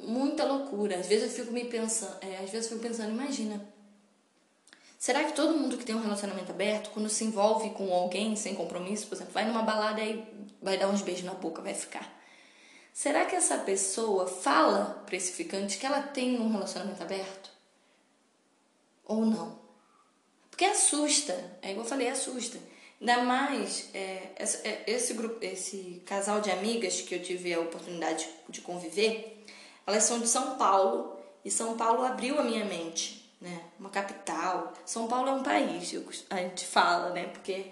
muita 0.00 0.44
loucura. 0.44 0.98
Às 0.98 1.06
vezes 1.06 1.30
eu 1.30 1.44
fico 1.44 1.52
me 1.52 1.64
pensando, 1.64 2.16
é, 2.20 2.38
às 2.38 2.50
vezes 2.50 2.70
eu 2.70 2.78
fico 2.78 2.88
pensando, 2.88 3.10
imagina, 3.10 3.73
Será 5.04 5.22
que 5.22 5.34
todo 5.34 5.58
mundo 5.58 5.76
que 5.76 5.84
tem 5.84 5.94
um 5.94 6.00
relacionamento 6.00 6.50
aberto, 6.50 6.88
quando 6.88 7.10
se 7.10 7.24
envolve 7.24 7.68
com 7.74 7.92
alguém 7.92 8.34
sem 8.36 8.54
compromisso, 8.54 9.06
por 9.06 9.16
exemplo, 9.16 9.34
vai 9.34 9.44
numa 9.44 9.60
balada 9.60 10.00
e 10.02 10.26
vai 10.62 10.78
dar 10.78 10.88
uns 10.88 11.02
beijos 11.02 11.26
na 11.26 11.34
boca, 11.34 11.60
vai 11.60 11.74
ficar? 11.74 12.10
Será 12.90 13.26
que 13.26 13.36
essa 13.36 13.58
pessoa 13.58 14.26
fala 14.26 15.04
para 15.04 15.14
esse 15.14 15.32
ficante 15.32 15.76
que 15.76 15.84
ela 15.84 16.00
tem 16.00 16.40
um 16.40 16.50
relacionamento 16.50 17.02
aberto? 17.02 17.50
Ou 19.04 19.26
não? 19.26 19.58
Porque 20.50 20.64
assusta, 20.64 21.34
é 21.60 21.72
igual 21.72 21.84
eu 21.84 21.90
falei, 21.90 22.08
assusta. 22.08 22.58
Ainda 22.98 23.24
mais 23.24 23.90
é, 23.92 24.30
é, 24.38 24.84
esse, 24.86 25.12
grupo, 25.12 25.36
esse 25.44 26.02
casal 26.06 26.40
de 26.40 26.50
amigas 26.50 27.02
que 27.02 27.14
eu 27.14 27.22
tive 27.22 27.52
a 27.52 27.60
oportunidade 27.60 28.26
de 28.48 28.62
conviver, 28.62 29.44
elas 29.86 30.04
são 30.04 30.18
de 30.18 30.28
São 30.28 30.56
Paulo 30.56 31.20
e 31.44 31.50
São 31.50 31.76
Paulo 31.76 32.06
abriu 32.06 32.40
a 32.40 32.42
minha 32.42 32.64
mente 32.64 33.23
né? 33.44 33.60
Uma 33.78 33.90
capital. 33.90 34.72
São 34.86 35.06
Paulo 35.06 35.28
é 35.28 35.32
um 35.32 35.42
país, 35.42 35.94
a 36.30 36.36
gente 36.36 36.64
fala, 36.64 37.10
né? 37.10 37.26
Porque 37.26 37.66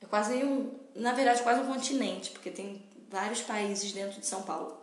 é 0.00 0.06
quase 0.08 0.42
um, 0.42 0.72
na 0.94 1.12
verdade, 1.12 1.42
quase 1.42 1.60
um 1.60 1.66
continente, 1.66 2.30
porque 2.30 2.50
tem 2.50 2.82
vários 3.10 3.42
países 3.42 3.92
dentro 3.92 4.18
de 4.18 4.26
São 4.26 4.42
Paulo. 4.42 4.74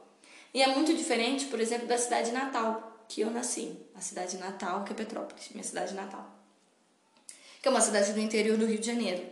E 0.54 0.62
é 0.62 0.68
muito 0.68 0.96
diferente, 0.96 1.46
por 1.46 1.60
exemplo, 1.60 1.88
da 1.88 1.98
cidade 1.98 2.32
natal. 2.32 2.86
que 3.08 3.22
eu 3.22 3.32
nasci, 3.32 3.76
a 3.96 4.02
cidade 4.02 4.38
natal, 4.38 4.84
que 4.84 4.92
é 4.92 4.96
Petrópolis, 4.96 5.50
minha 5.50 5.64
cidade 5.64 5.96
natal. 5.96 6.24
Que 7.60 7.68
é 7.68 7.72
uma 7.72 7.82
cidade 7.82 8.14
do 8.14 8.20
interior 8.20 8.56
do 8.56 8.68
Rio 8.68 8.78
de 8.78 8.86
Janeiro. 8.86 9.28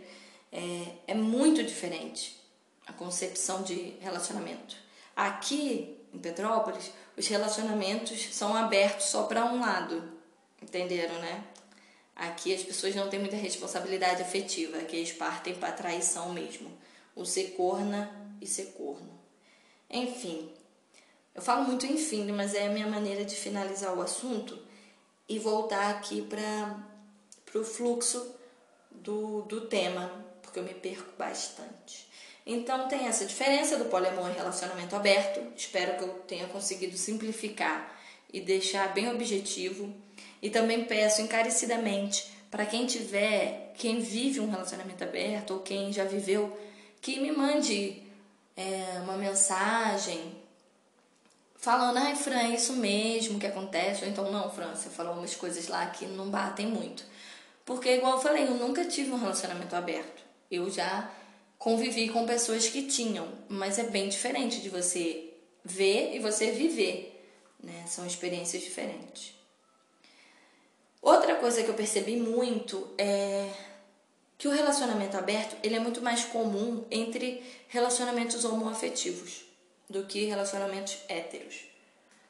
É, 0.50 1.12
é 1.12 1.14
muito 1.14 1.62
diferente 1.62 2.42
a 2.88 2.92
concepção 2.92 3.62
de 3.62 3.94
relacionamento. 4.00 4.76
Aqui 5.14 5.96
em 6.12 6.18
Petrópolis, 6.18 6.90
os 7.16 7.28
relacionamentos 7.28 8.34
são 8.34 8.56
abertos 8.56 9.06
só 9.06 9.24
para 9.24 9.44
um 9.44 9.60
lado, 9.60 10.17
entenderam, 10.62 11.18
né? 11.20 11.44
Aqui 12.14 12.52
as 12.52 12.62
pessoas 12.62 12.94
não 12.94 13.08
têm 13.08 13.20
muita 13.20 13.36
responsabilidade 13.36 14.22
afetiva, 14.22 14.78
aqui 14.78 14.96
eles 14.96 15.12
partem 15.12 15.54
para 15.54 15.72
traição 15.72 16.32
mesmo. 16.32 16.70
O 17.14 17.24
ser 17.24 17.52
corna 17.56 18.10
e 18.40 18.46
ser 18.46 18.72
corno. 18.76 19.18
Enfim, 19.90 20.52
eu 21.34 21.40
falo 21.40 21.64
muito 21.64 21.86
enfim, 21.86 22.30
mas 22.32 22.54
é 22.54 22.66
a 22.66 22.70
minha 22.70 22.86
maneira 22.86 23.24
de 23.24 23.36
finalizar 23.36 23.96
o 23.96 24.02
assunto 24.02 24.58
e 25.28 25.38
voltar 25.38 25.90
aqui 25.90 26.22
para 26.22 27.60
o 27.60 27.64
fluxo 27.64 28.34
do, 28.90 29.42
do 29.42 29.62
tema, 29.62 30.24
porque 30.42 30.58
eu 30.58 30.64
me 30.64 30.74
perco 30.74 31.12
bastante. 31.16 32.08
Então 32.44 32.88
tem 32.88 33.06
essa 33.06 33.26
diferença 33.26 33.76
do 33.76 33.84
poliamor 33.84 34.30
e 34.30 34.32
relacionamento 34.32 34.96
aberto. 34.96 35.40
Espero 35.54 35.98
que 35.98 36.04
eu 36.04 36.08
tenha 36.26 36.48
conseguido 36.48 36.96
simplificar 36.96 37.94
e 38.32 38.40
deixar 38.40 38.92
bem 38.94 39.10
objetivo. 39.10 39.94
E 40.40 40.50
também 40.50 40.84
peço 40.84 41.20
encarecidamente 41.22 42.28
para 42.50 42.64
quem 42.64 42.86
tiver, 42.86 43.72
quem 43.76 44.00
vive 44.00 44.40
um 44.40 44.50
relacionamento 44.50 45.02
aberto 45.04 45.52
ou 45.52 45.60
quem 45.60 45.92
já 45.92 46.04
viveu, 46.04 46.58
que 47.00 47.20
me 47.20 47.30
mande 47.30 48.02
é, 48.56 49.00
uma 49.02 49.16
mensagem 49.16 50.36
falando, 51.56 51.98
ai 51.98 52.14
Fran, 52.14 52.38
é 52.38 52.54
isso 52.54 52.72
mesmo 52.74 53.38
que 53.38 53.46
acontece, 53.46 54.04
ou 54.04 54.10
então, 54.10 54.30
não, 54.30 54.50
Fran, 54.50 54.74
você 54.74 54.88
falou 54.88 55.14
umas 55.14 55.34
coisas 55.34 55.68
lá 55.68 55.86
que 55.86 56.06
não 56.06 56.30
batem 56.30 56.66
muito. 56.66 57.04
Porque, 57.64 57.96
igual 57.96 58.14
eu 58.14 58.22
falei, 58.22 58.44
eu 58.44 58.54
nunca 58.54 58.84
tive 58.84 59.10
um 59.12 59.18
relacionamento 59.18 59.76
aberto. 59.76 60.22
Eu 60.50 60.70
já 60.70 61.10
convivi 61.58 62.08
com 62.08 62.24
pessoas 62.24 62.66
que 62.68 62.86
tinham, 62.86 63.28
mas 63.48 63.78
é 63.78 63.84
bem 63.84 64.08
diferente 64.08 64.60
de 64.60 64.70
você 64.70 65.34
ver 65.62 66.14
e 66.14 66.18
você 66.18 66.52
viver, 66.52 67.22
né? 67.62 67.84
São 67.86 68.06
experiências 68.06 68.62
diferentes. 68.62 69.37
Outra 71.00 71.36
coisa 71.36 71.62
que 71.62 71.68
eu 71.68 71.74
percebi 71.74 72.16
muito 72.16 72.88
é 72.98 73.50
que 74.36 74.46
o 74.46 74.52
relacionamento 74.52 75.16
aberto 75.16 75.56
ele 75.62 75.76
é 75.76 75.80
muito 75.80 76.00
mais 76.00 76.24
comum 76.24 76.84
entre 76.90 77.42
relacionamentos 77.68 78.44
homoafetivos 78.44 79.44
do 79.88 80.04
que 80.04 80.26
relacionamentos 80.26 80.98
héteros. 81.08 81.64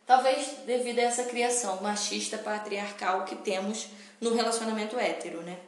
Talvez 0.06 0.60
devido 0.64 1.00
a 1.00 1.02
essa 1.02 1.24
criação 1.24 1.82
machista 1.82 2.38
patriarcal 2.38 3.24
que 3.24 3.36
temos 3.36 3.88
no 4.20 4.34
relacionamento 4.34 4.98
hétero, 4.98 5.42
né? 5.42 5.58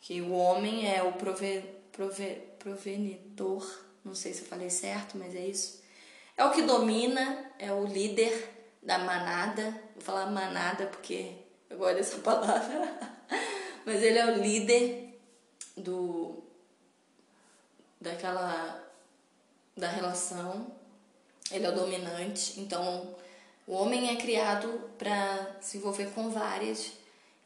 Que 0.00 0.22
o 0.22 0.32
homem 0.32 0.90
é 0.90 1.02
o 1.02 1.12
prove, 1.12 1.62
prove, 1.92 2.40
provenidor, 2.58 3.66
não 4.04 4.14
sei 4.14 4.32
se 4.32 4.42
eu 4.42 4.46
falei 4.46 4.70
certo, 4.70 5.18
mas 5.18 5.34
é 5.34 5.40
isso. 5.40 5.82
É 6.36 6.44
o 6.44 6.50
que 6.50 6.62
domina, 6.62 7.52
é 7.58 7.70
o 7.72 7.84
líder 7.84 8.48
da 8.82 8.98
manada. 8.98 9.70
Vou 9.94 10.02
falar 10.02 10.26
manada 10.26 10.86
porque 10.86 11.34
eu 11.72 11.78
gosto 11.78 11.96
dessa 11.96 12.18
palavra. 12.22 12.98
mas 13.84 14.02
ele 14.02 14.18
é 14.18 14.26
o 14.26 14.38
líder 14.40 15.18
do 15.76 16.42
daquela 18.00 18.82
da 19.76 19.88
relação 19.88 20.66
ele 21.52 21.66
é 21.66 21.68
o 21.68 21.74
dominante, 21.74 22.58
então 22.60 23.14
o 23.66 23.74
homem 23.74 24.10
é 24.10 24.16
criado 24.16 24.90
para 24.96 25.56
se 25.60 25.76
envolver 25.76 26.06
com 26.14 26.30
várias 26.30 26.92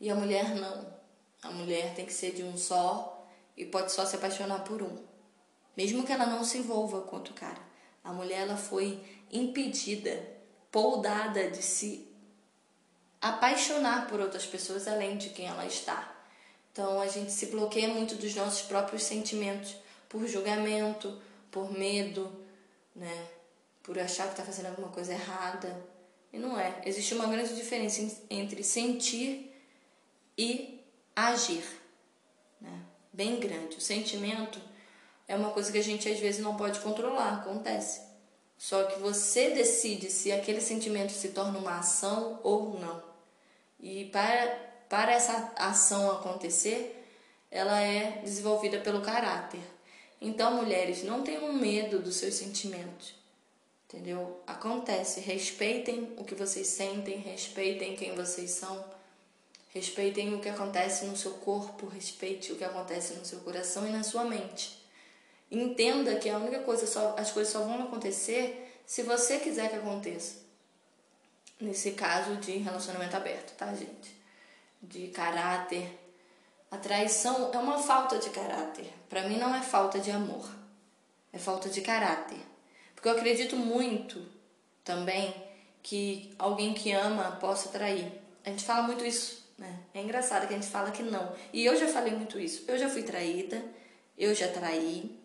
e 0.01 0.09
a 0.09 0.15
mulher 0.15 0.55
não. 0.55 0.95
A 1.43 1.51
mulher 1.51 1.95
tem 1.95 2.07
que 2.07 2.13
ser 2.13 2.33
de 2.33 2.43
um 2.43 2.57
só 2.57 3.27
e 3.57 3.65
pode 3.65 3.93
só 3.93 4.05
se 4.05 4.17
apaixonar 4.17 4.63
por 4.65 4.83
um, 4.83 4.97
mesmo 5.77 6.05
que 6.05 6.13
ela 6.13 6.27
não 6.27 6.45
se 6.45 6.59
envolva 6.59 7.03
com 7.03 7.17
outro 7.17 7.35
cara. 7.35 7.59
A 8.05 8.13
mulher 8.13 8.43
ela 8.43 8.57
foi 8.57 9.03
impedida, 9.33 10.23
poldada 10.71 11.51
de 11.51 11.63
se 11.63 12.09
apaixonar 13.29 14.09
por 14.09 14.21
outras 14.21 14.47
pessoas 14.47 14.87
além 14.87 15.17
de 15.17 15.31
quem 15.31 15.47
ela 15.47 15.67
está. 15.67 16.15
Então 16.73 17.01
a 17.01 17.07
gente 17.07 17.33
se 17.33 17.47
bloqueia 17.47 17.89
muito 17.89 18.15
dos 18.17 18.35
nossos 18.35 18.63
próprios 18.63 19.03
sentimentos 19.03 19.77
por 20.09 20.27
julgamento, 20.27 21.21
por 21.51 21.73
medo, 21.73 22.31
né? 22.95 23.29
por 23.83 23.99
achar 23.99 24.25
que 24.25 24.33
está 24.33 24.43
fazendo 24.43 24.67
alguma 24.67 24.89
coisa 24.89 25.13
errada. 25.13 25.75
E 26.33 26.39
não 26.39 26.59
é. 26.59 26.83
Existe 26.85 27.15
uma 27.15 27.27
grande 27.27 27.55
diferença 27.55 28.03
entre 28.29 28.63
sentir 28.63 29.55
e 30.37 30.85
agir. 31.15 31.65
Né? 32.61 32.79
Bem 33.13 33.39
grande. 33.39 33.77
O 33.77 33.81
sentimento 33.81 34.61
é 35.29 35.37
uma 35.37 35.51
coisa 35.51 35.73
que 35.73 35.79
a 35.79 35.83
gente 35.83 36.09
às 36.09 36.19
vezes 36.19 36.43
não 36.43 36.57
pode 36.57 36.81
controlar, 36.81 37.35
acontece. 37.35 38.03
Só 38.59 38.85
que 38.85 38.99
você 38.99 39.51
decide 39.51 40.11
se 40.11 40.33
aquele 40.33 40.61
sentimento 40.61 41.13
se 41.13 41.29
torna 41.29 41.59
uma 41.59 41.79
ação 41.79 42.41
ou 42.43 42.79
não. 42.79 43.06
E 43.81 44.07
para, 44.07 44.47
para 44.89 45.13
essa 45.13 45.53
ação 45.57 46.11
acontecer, 46.11 47.05
ela 47.51 47.81
é 47.81 48.23
desenvolvida 48.23 48.79
pelo 48.81 49.03
caráter. 49.03 49.61
Então, 50.21 50.55
mulheres, 50.55 51.03
não 51.03 51.23
tenham 51.23 51.53
medo 51.53 51.99
dos 51.99 52.17
seus 52.17 52.35
sentimentos. 52.35 53.15
Entendeu? 53.89 54.41
Acontece. 54.47 55.21
Respeitem 55.21 56.15
o 56.17 56.25
que 56.25 56.35
vocês 56.35 56.67
sentem, 56.67 57.19
respeitem 57.19 57.95
quem 57.95 58.17
vocês 58.17 58.51
são, 58.51 58.85
respeitem 59.73 60.35
o 60.35 60.41
que 60.41 60.49
acontece 60.49 61.05
no 61.05 61.17
seu 61.17 61.35
corpo, 61.35 61.87
respeite 61.87 62.53
o 62.53 62.57
que 62.57 62.65
acontece 62.65 63.15
no 63.15 63.25
seu 63.25 63.41
coração 63.41 63.87
e 63.87 63.93
na 63.93 64.03
sua 64.03 64.25
mente. 64.25 64.85
Entenda 65.51 66.17
que 66.17 66.29
a 66.29 66.39
única 66.39 66.61
coisa, 66.61 66.87
só, 66.87 67.15
as 67.17 67.31
coisas 67.31 67.53
só 67.53 67.61
vão 67.61 67.85
acontecer 67.85 68.81
se 68.85 69.05
você 69.05 69.39
quiser 69.39 69.71
que 69.71 69.77
aconteça. 69.77 70.46
Nesse 71.59 71.93
caso 71.93 72.37
de 72.37 72.59
relacionamento 72.59 73.17
aberto, 73.17 73.57
tá, 73.57 73.73
gente? 73.75 74.15
De 74.83 75.09
caráter. 75.09 75.99
A 76.71 76.77
traição 76.77 77.51
é 77.53 77.57
uma 77.57 77.79
falta 77.79 78.19
de 78.19 78.29
caráter. 78.29 78.93
Para 79.09 79.27
mim 79.27 79.39
não 79.39 79.55
é 79.55 79.63
falta 79.63 79.99
de 79.99 80.11
amor, 80.11 80.47
é 81.33 81.39
falta 81.39 81.71
de 81.71 81.81
caráter. 81.81 82.39
Porque 82.95 83.09
eu 83.09 83.13
acredito 83.13 83.57
muito 83.57 84.23
também 84.85 85.35
que 85.83 86.35
alguém 86.39 86.75
que 86.75 86.93
ama 86.93 87.37
possa 87.37 87.71
trair. 87.71 88.13
A 88.45 88.51
gente 88.51 88.65
fala 88.65 88.83
muito 88.83 89.05
isso, 89.05 89.49
né? 89.57 89.79
É 89.95 90.03
engraçado 90.03 90.47
que 90.47 90.53
a 90.53 90.59
gente 90.59 90.71
fala 90.71 90.91
que 90.91 91.03
não. 91.03 91.33
E 91.53 91.65
eu 91.65 91.75
já 91.75 91.89
falei 91.89 92.15
muito 92.15 92.39
isso. 92.39 92.65
Eu 92.69 92.77
já 92.77 92.91
fui 92.91 93.03
traída, 93.03 93.65
eu 94.19 94.35
já 94.35 94.49
traí, 94.49 95.19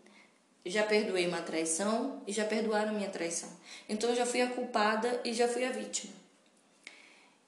já 0.65 0.83
perdoei 0.83 1.27
uma 1.27 1.41
traição 1.41 2.21
e 2.25 2.31
já 2.31 2.45
perdoaram 2.45 2.93
minha 2.93 3.09
traição. 3.09 3.49
Então 3.89 4.11
eu 4.11 4.15
já 4.15 4.25
fui 4.25 4.41
a 4.41 4.47
culpada 4.47 5.19
e 5.25 5.33
já 5.33 5.47
fui 5.47 5.65
a 5.65 5.71
vítima. 5.71 6.20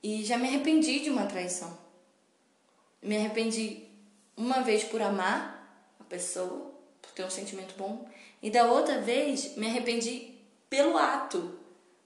E 0.04 0.26
já 0.26 0.38
me 0.38 0.50
arrependi 0.50 1.00
de 1.00 1.10
uma 1.10 1.26
traição. 1.26 1.78
Me 3.02 3.16
arrependi 3.16 3.88
uma 4.36 4.62
vez 4.62 4.84
por 4.84 5.02
amar 5.02 5.96
a 6.00 6.04
pessoa, 6.04 6.74
por 7.02 7.12
ter 7.12 7.24
um 7.24 7.30
sentimento 7.30 7.74
bom, 7.78 8.06
e 8.42 8.50
da 8.50 8.66
outra 8.70 9.00
vez 9.00 9.56
me 9.56 9.66
arrependi 9.66 10.34
pelo 10.70 10.98
ato, 10.98 11.58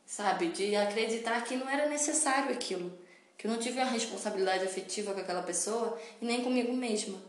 sabe? 0.05 0.49
De 0.49 0.75
acreditar 0.75 1.43
que 1.43 1.55
não 1.55 1.67
era 1.67 1.89
necessário 1.89 2.53
aquilo. 2.53 2.95
Que 3.35 3.47
eu 3.47 3.51
não 3.51 3.59
tive 3.59 3.79
uma 3.79 3.89
responsabilidade 3.89 4.63
afetiva 4.63 5.13
com 5.13 5.19
aquela 5.19 5.43
pessoa 5.43 5.99
e 6.21 6.25
nem 6.25 6.43
comigo 6.43 6.73
mesma. 6.73 7.19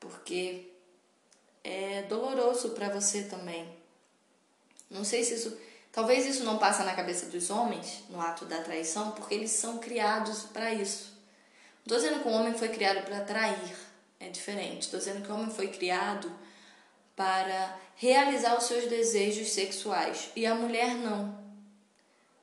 Porque 0.00 0.72
é 1.62 2.02
doloroso 2.02 2.70
para 2.70 2.88
você 2.88 3.24
também. 3.24 3.68
Não 4.90 5.04
sei 5.04 5.24
se 5.24 5.34
isso. 5.34 5.58
Talvez 5.96 6.26
isso 6.26 6.44
não 6.44 6.58
passa 6.58 6.84
na 6.84 6.92
cabeça 6.92 7.24
dos 7.24 7.48
homens 7.48 8.02
no 8.10 8.20
ato 8.20 8.44
da 8.44 8.60
traição, 8.62 9.12
porque 9.12 9.34
eles 9.34 9.50
são 9.50 9.78
criados 9.78 10.42
para 10.42 10.70
isso. 10.70 11.10
Estou 11.80 11.96
dizendo 11.96 12.22
que 12.22 12.28
o 12.28 12.32
homem 12.32 12.52
foi 12.52 12.68
criado 12.68 13.02
para 13.06 13.22
trair, 13.22 13.74
é 14.20 14.28
diferente. 14.28 14.82
Estou 14.82 14.98
dizendo 14.98 15.24
que 15.24 15.32
o 15.32 15.34
homem 15.34 15.48
foi 15.48 15.68
criado 15.68 16.30
para 17.16 17.78
realizar 17.94 18.58
os 18.58 18.64
seus 18.64 18.84
desejos 18.90 19.48
sexuais 19.48 20.28
e 20.36 20.44
a 20.44 20.54
mulher 20.54 20.94
não. 20.96 21.42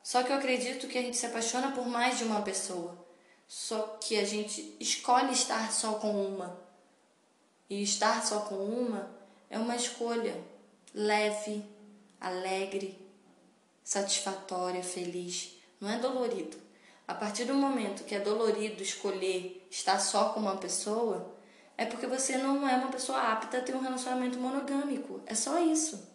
Só 0.02 0.24
que 0.24 0.32
eu 0.32 0.38
acredito 0.38 0.88
que 0.88 0.98
a 0.98 1.02
gente 1.04 1.16
se 1.16 1.28
apaixona 1.28 1.74
por 1.74 1.86
mais 1.86 2.18
de 2.18 2.24
uma 2.24 2.42
pessoa, 2.42 2.98
só 3.48 4.00
que 4.02 4.18
a 4.18 4.26
gente 4.26 4.76
escolhe 4.80 5.32
estar 5.32 5.72
só 5.72 5.94
com 6.00 6.10
uma. 6.26 6.60
E 7.70 7.84
estar 7.84 8.26
só 8.26 8.40
com 8.40 8.56
uma 8.56 9.12
é 9.48 9.60
uma 9.60 9.76
escolha 9.76 10.44
leve, 10.92 11.64
alegre, 12.20 13.04
satisfatória, 13.84 14.84
feliz. 14.84 15.56
Não 15.80 15.90
é 15.90 15.98
dolorido. 15.98 16.58
A 17.08 17.14
partir 17.14 17.46
do 17.46 17.54
momento 17.54 18.06
que 18.06 18.16
é 18.16 18.20
dolorido 18.20 18.82
escolher 18.82 19.68
estar 19.70 20.00
só 20.00 20.30
com 20.30 20.40
uma 20.40 20.58
pessoa, 20.58 21.34
é 21.78 21.86
porque 21.86 22.08
você 22.08 22.38
não 22.38 22.68
é 22.68 22.76
uma 22.76 22.90
pessoa 22.90 23.20
apta 23.20 23.58
a 23.58 23.62
ter 23.62 23.76
um 23.76 23.82
relacionamento 23.82 24.40
monogâmico. 24.40 25.22
É 25.26 25.36
só 25.36 25.60
isso. 25.60 26.08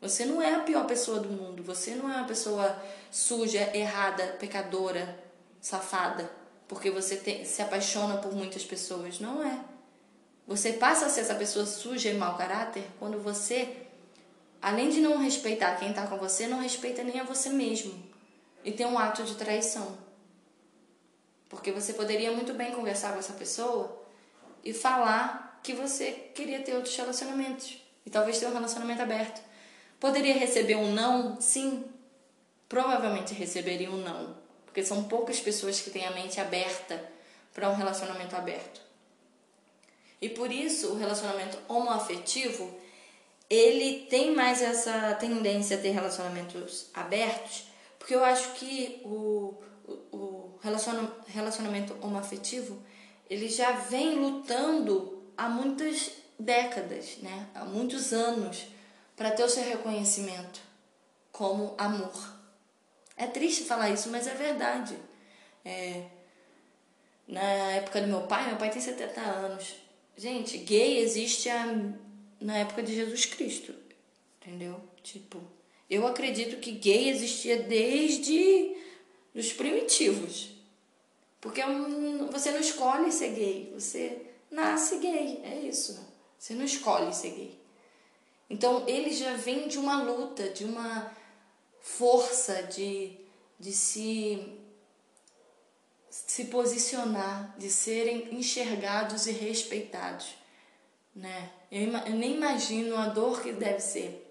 Você 0.00 0.26
não 0.26 0.42
é 0.42 0.54
a 0.54 0.60
pior 0.60 0.86
pessoa 0.86 1.20
do 1.20 1.28
mundo. 1.28 1.62
Você 1.62 1.94
não 1.94 2.12
é 2.12 2.16
uma 2.18 2.26
pessoa 2.26 2.80
suja, 3.10 3.70
errada, 3.74 4.36
pecadora, 4.38 5.18
safada, 5.60 6.30
porque 6.68 6.90
você 6.90 7.16
se 7.44 7.62
apaixona 7.62 8.18
por 8.18 8.34
muitas 8.34 8.64
pessoas. 8.64 9.18
Não 9.18 9.42
é. 9.42 9.58
Você 10.46 10.74
passa 10.74 11.06
a 11.06 11.08
ser 11.08 11.22
essa 11.22 11.34
pessoa 11.34 11.66
suja 11.66 12.10
e 12.10 12.14
mau 12.14 12.36
caráter 12.36 12.86
quando 12.98 13.18
você, 13.18 13.85
além 14.60 14.90
de 14.90 15.00
não 15.00 15.18
respeitar 15.18 15.76
quem 15.76 15.90
está 15.90 16.06
com 16.06 16.16
você, 16.16 16.46
não 16.46 16.60
respeita 16.60 17.02
nem 17.02 17.20
a 17.20 17.24
você 17.24 17.48
mesmo 17.48 18.06
e 18.66 18.72
tem 18.72 18.84
um 18.84 18.98
ato 18.98 19.22
de 19.22 19.36
traição. 19.36 19.96
Porque 21.48 21.70
você 21.70 21.92
poderia 21.92 22.32
muito 22.32 22.52
bem 22.52 22.72
conversar 22.72 23.12
com 23.12 23.20
essa 23.20 23.32
pessoa 23.32 24.04
e 24.64 24.72
falar 24.72 25.60
que 25.62 25.72
você 25.72 26.10
queria 26.34 26.60
ter 26.60 26.74
outros 26.74 26.96
relacionamentos 26.96 27.80
e 28.04 28.10
talvez 28.10 28.40
ter 28.40 28.46
um 28.46 28.52
relacionamento 28.52 29.00
aberto. 29.00 29.40
Poderia 30.00 30.34
receber 30.34 30.74
um 30.74 30.92
não? 30.92 31.40
Sim. 31.40 31.84
Provavelmente 32.68 33.32
receberia 33.32 33.88
um 33.88 33.98
não, 33.98 34.36
porque 34.64 34.84
são 34.84 35.04
poucas 35.04 35.38
pessoas 35.38 35.80
que 35.80 35.90
têm 35.90 36.04
a 36.04 36.10
mente 36.10 36.40
aberta 36.40 37.00
para 37.54 37.70
um 37.70 37.76
relacionamento 37.76 38.34
aberto. 38.34 38.80
E 40.20 40.28
por 40.28 40.50
isso 40.50 40.88
o 40.88 40.96
relacionamento 40.96 41.56
homoafetivo, 41.68 42.76
ele 43.48 44.06
tem 44.10 44.34
mais 44.34 44.60
essa 44.60 45.14
tendência 45.14 45.76
a 45.76 45.80
ter 45.80 45.90
relacionamentos 45.90 46.86
abertos, 46.92 47.68
porque 47.98 48.14
eu 48.14 48.24
acho 48.24 48.52
que 48.54 49.00
o, 49.04 49.54
o, 49.86 50.16
o 50.16 50.58
relacionamento 51.28 51.96
homoafetivo, 52.00 52.82
ele 53.30 53.48
já 53.48 53.72
vem 53.72 54.16
lutando 54.16 55.22
há 55.36 55.48
muitas 55.48 56.10
décadas, 56.38 57.18
né? 57.22 57.48
há 57.54 57.64
muitos 57.64 58.12
anos, 58.12 58.66
para 59.16 59.30
ter 59.30 59.44
o 59.44 59.48
seu 59.48 59.62
reconhecimento 59.62 60.60
como 61.32 61.74
amor. 61.78 62.36
É 63.16 63.26
triste 63.26 63.64
falar 63.64 63.90
isso, 63.90 64.10
mas 64.10 64.26
é 64.26 64.34
verdade. 64.34 64.96
É, 65.64 66.04
na 67.26 67.40
época 67.40 68.00
do 68.00 68.08
meu 68.08 68.22
pai, 68.22 68.46
meu 68.46 68.56
pai 68.56 68.70
tem 68.70 68.80
70 68.80 69.20
anos. 69.20 69.74
Gente, 70.16 70.58
gay 70.58 70.98
existe 70.98 71.48
a, 71.48 71.64
na 72.40 72.58
época 72.58 72.82
de 72.82 72.94
Jesus 72.94 73.24
Cristo. 73.26 73.74
Entendeu? 74.40 74.80
Tipo, 75.02 75.40
eu 75.88 76.06
acredito 76.06 76.60
que 76.60 76.72
gay 76.72 77.08
existia 77.08 77.62
desde 77.62 78.76
os 79.34 79.52
primitivos. 79.52 80.50
Porque 81.40 81.62
você 82.30 82.50
não 82.50 82.60
escolhe 82.60 83.12
ser 83.12 83.34
gay, 83.34 83.72
você 83.74 84.26
nasce 84.50 84.98
gay, 84.98 85.40
é 85.44 85.60
isso. 85.60 85.98
Você 86.38 86.54
não 86.54 86.64
escolhe 86.64 87.14
ser 87.14 87.30
gay. 87.30 87.60
Então 88.48 88.88
ele 88.88 89.12
já 89.12 89.34
vem 89.36 89.68
de 89.68 89.78
uma 89.78 90.02
luta, 90.02 90.48
de 90.50 90.64
uma 90.64 91.12
força 91.80 92.62
de, 92.64 93.16
de 93.58 93.72
se, 93.72 94.60
se 96.10 96.46
posicionar, 96.46 97.56
de 97.58 97.70
serem 97.70 98.34
enxergados 98.34 99.26
e 99.26 99.32
respeitados. 99.32 100.34
Né? 101.14 101.50
Eu, 101.70 101.92
eu 101.92 102.14
nem 102.14 102.36
imagino 102.36 102.96
a 102.96 103.08
dor 103.08 103.42
que 103.42 103.52
deve 103.52 103.80
ser, 103.80 104.26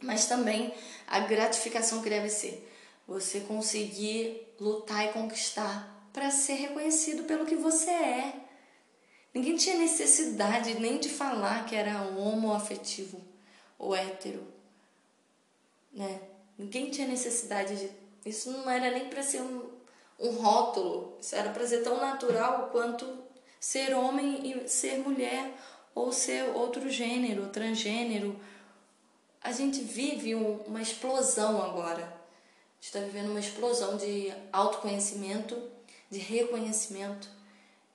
mas 0.00 0.26
também 0.26 0.74
a 1.06 1.20
gratificação 1.20 2.02
que 2.02 2.10
deve 2.10 2.28
ser. 2.28 2.68
Você 3.06 3.40
conseguir 3.40 4.46
lutar 4.58 5.06
e 5.06 5.12
conquistar 5.12 6.08
para 6.12 6.30
ser 6.30 6.54
reconhecido 6.54 7.24
pelo 7.24 7.46
que 7.46 7.56
você 7.56 7.90
é. 7.90 8.34
Ninguém 9.32 9.56
tinha 9.56 9.78
necessidade 9.78 10.74
nem 10.80 10.98
de 10.98 11.08
falar 11.08 11.66
que 11.66 11.76
era 11.76 12.02
homoafetivo 12.02 13.20
ou 13.78 13.94
hétero, 13.94 14.42
né? 15.92 16.20
Ninguém 16.58 16.90
tinha 16.90 17.06
necessidade 17.06 17.76
de. 17.76 17.90
Isso 18.26 18.50
não 18.50 18.68
era 18.68 18.90
nem 18.90 19.08
para 19.08 19.22
ser 19.22 19.40
um, 19.40 19.70
um 20.18 20.30
rótulo, 20.32 21.16
isso 21.20 21.34
era 21.34 21.50
para 21.50 21.66
ser 21.66 21.82
tão 21.82 21.98
natural 21.98 22.68
quanto 22.70 23.06
ser 23.58 23.94
homem 23.94 24.50
e 24.50 24.68
ser 24.68 24.98
mulher, 24.98 25.54
ou 25.94 26.12
ser 26.12 26.44
outro 26.54 26.88
gênero, 26.88 27.48
transgênero. 27.48 28.38
A 29.42 29.52
gente 29.52 29.80
vive 29.80 30.34
um, 30.34 30.56
uma 30.66 30.82
explosão 30.82 31.62
agora. 31.62 32.02
A 32.02 32.74
gente 32.76 32.86
está 32.86 33.00
vivendo 33.00 33.30
uma 33.30 33.40
explosão 33.40 33.96
de 33.96 34.32
autoconhecimento, 34.52 35.60
de 36.10 36.18
reconhecimento, 36.18 37.28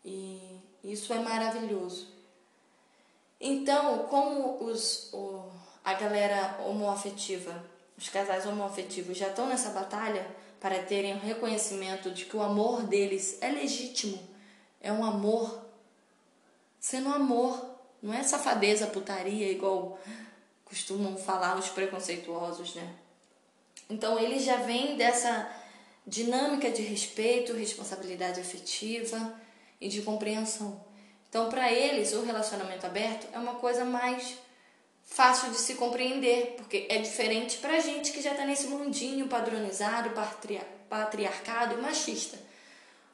e 0.04 0.60
isso 0.84 1.12
é 1.14 1.20
maravilhoso. 1.20 2.08
Então, 3.40 4.08
como 4.08 4.64
os, 4.64 5.12
o, 5.14 5.44
a 5.84 5.94
galera 5.94 6.60
homoafetiva, 6.66 7.64
os 7.98 8.10
casais 8.10 8.46
homoafetivos 8.46 9.18
já 9.18 9.28
estão 9.28 9.48
nessa 9.48 9.70
batalha 9.70 10.26
para 10.60 10.84
terem 10.84 11.14
o 11.14 11.20
reconhecimento 11.20 12.12
de 12.12 12.26
que 12.26 12.36
o 12.36 12.42
amor 12.42 12.84
deles 12.84 13.38
é 13.42 13.50
legítimo, 13.50 14.20
é 14.82 14.92
um 14.92 15.04
amor 15.04 15.66
sendo 16.80 17.10
amor, 17.10 17.75
não 18.06 18.14
é 18.14 18.22
safadeza, 18.22 18.86
putaria, 18.86 19.52
igual 19.52 20.00
costumam 20.64 21.18
falar 21.18 21.58
os 21.58 21.70
preconceituosos, 21.70 22.76
né? 22.76 22.94
Então 23.90 24.20
eles 24.20 24.44
já 24.44 24.58
vêm 24.58 24.96
dessa 24.96 25.52
dinâmica 26.06 26.70
de 26.70 26.84
respeito, 26.84 27.54
responsabilidade 27.54 28.40
afetiva 28.40 29.34
e 29.82 29.88
de 29.88 30.04
compreensão. 30.04 30.80
Então, 31.28 31.50
para 31.50 31.72
eles, 31.72 32.14
o 32.14 32.24
relacionamento 32.24 32.86
aberto 32.86 33.28
é 33.34 33.40
uma 33.40 33.56
coisa 33.56 33.84
mais 33.84 34.38
fácil 35.04 35.50
de 35.50 35.58
se 35.58 35.74
compreender, 35.74 36.54
porque 36.58 36.86
é 36.88 37.00
diferente 37.00 37.58
pra 37.58 37.80
gente 37.80 38.12
que 38.12 38.22
já 38.22 38.36
tá 38.36 38.46
nesse 38.46 38.68
mundinho 38.68 39.28
padronizado, 39.28 40.12
patriarcado 40.88 41.74
e 41.74 41.82
machista. 41.82 42.38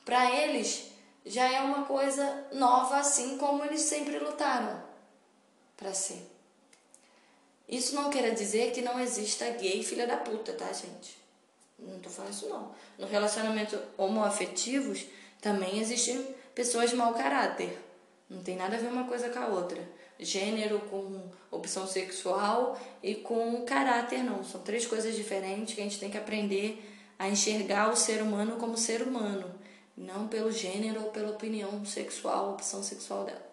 Para 0.03 0.29
eles 0.35 0.90
já 1.25 1.51
é 1.51 1.61
uma 1.61 1.85
coisa 1.85 2.45
nova, 2.51 2.97
assim 2.97 3.37
como 3.37 3.63
eles 3.63 3.81
sempre 3.81 4.17
lutaram 4.19 4.81
para 5.77 5.93
ser. 5.93 6.29
Isso 7.67 7.95
não 7.95 8.09
quer 8.09 8.33
dizer 8.33 8.71
que 8.71 8.81
não 8.81 8.99
exista 8.99 9.49
gay 9.51 9.83
filha 9.83 10.05
da 10.05 10.17
puta, 10.17 10.53
tá, 10.53 10.71
gente? 10.73 11.17
Não 11.79 11.99
tô 11.99 12.09
falando 12.09 12.33
isso 12.33 12.49
não. 12.49 12.71
No 12.97 13.07
relacionamento 13.07 13.79
homoafetivos 13.97 15.05
também 15.41 15.79
existem 15.79 16.35
pessoas 16.53 16.93
mau 16.93 17.13
caráter. 17.13 17.79
Não 18.29 18.43
tem 18.43 18.55
nada 18.55 18.75
a 18.75 18.79
ver 18.79 18.87
uma 18.87 19.07
coisa 19.07 19.29
com 19.29 19.39
a 19.39 19.47
outra 19.47 19.81
gênero 20.21 20.79
com 20.81 21.19
opção 21.49 21.87
sexual 21.87 22.79
e 23.01 23.15
com 23.15 23.65
caráter, 23.65 24.23
não. 24.23 24.43
São 24.43 24.61
três 24.61 24.85
coisas 24.85 25.15
diferentes 25.15 25.73
que 25.73 25.81
a 25.81 25.83
gente 25.83 25.99
tem 25.99 26.11
que 26.11 26.17
aprender 26.17 26.87
a 27.17 27.27
enxergar 27.27 27.91
o 27.91 27.95
ser 27.95 28.21
humano 28.21 28.57
como 28.57 28.77
ser 28.77 29.01
humano, 29.01 29.51
não 30.01 30.27
pelo 30.27 30.51
gênero 30.51 31.03
ou 31.05 31.11
pela 31.11 31.31
opinião 31.31 31.85
sexual, 31.85 32.53
opção 32.53 32.83
sexual 32.83 33.23
dela. 33.23 33.51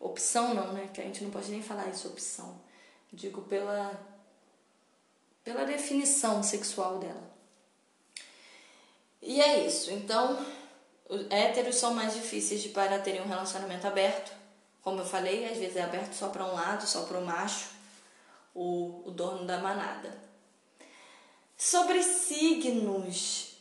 Opção 0.00 0.54
não, 0.54 0.72
né? 0.72 0.90
Que 0.92 1.00
a 1.00 1.04
gente 1.04 1.22
não 1.22 1.30
pode 1.30 1.50
nem 1.50 1.62
falar 1.62 1.88
isso, 1.88 2.08
opção. 2.08 2.60
Digo 3.12 3.42
pela, 3.42 3.98
pela 5.42 5.64
definição 5.64 6.42
sexual 6.42 6.98
dela. 6.98 7.34
E 9.22 9.40
é 9.40 9.66
isso. 9.66 9.90
Então, 9.92 10.44
os 11.08 11.26
héteros 11.30 11.76
são 11.76 11.94
mais 11.94 12.14
difíceis 12.14 12.62
de 12.62 12.68
para 12.70 12.98
terem 12.98 13.22
um 13.22 13.28
relacionamento 13.28 13.86
aberto 13.86 14.44
como 14.84 15.00
eu 15.00 15.06
falei, 15.06 15.46
às 15.50 15.56
vezes 15.56 15.76
é 15.76 15.82
aberto 15.82 16.12
só 16.12 16.28
para 16.28 16.44
um 16.44 16.52
lado, 16.52 16.86
só 16.86 17.04
para 17.04 17.18
o 17.18 17.24
macho, 17.24 17.70
o, 18.54 19.02
o 19.06 19.10
dono 19.10 19.46
da 19.46 19.58
manada. 19.58 20.14
Sobre 21.56 22.02
signos 22.02 23.56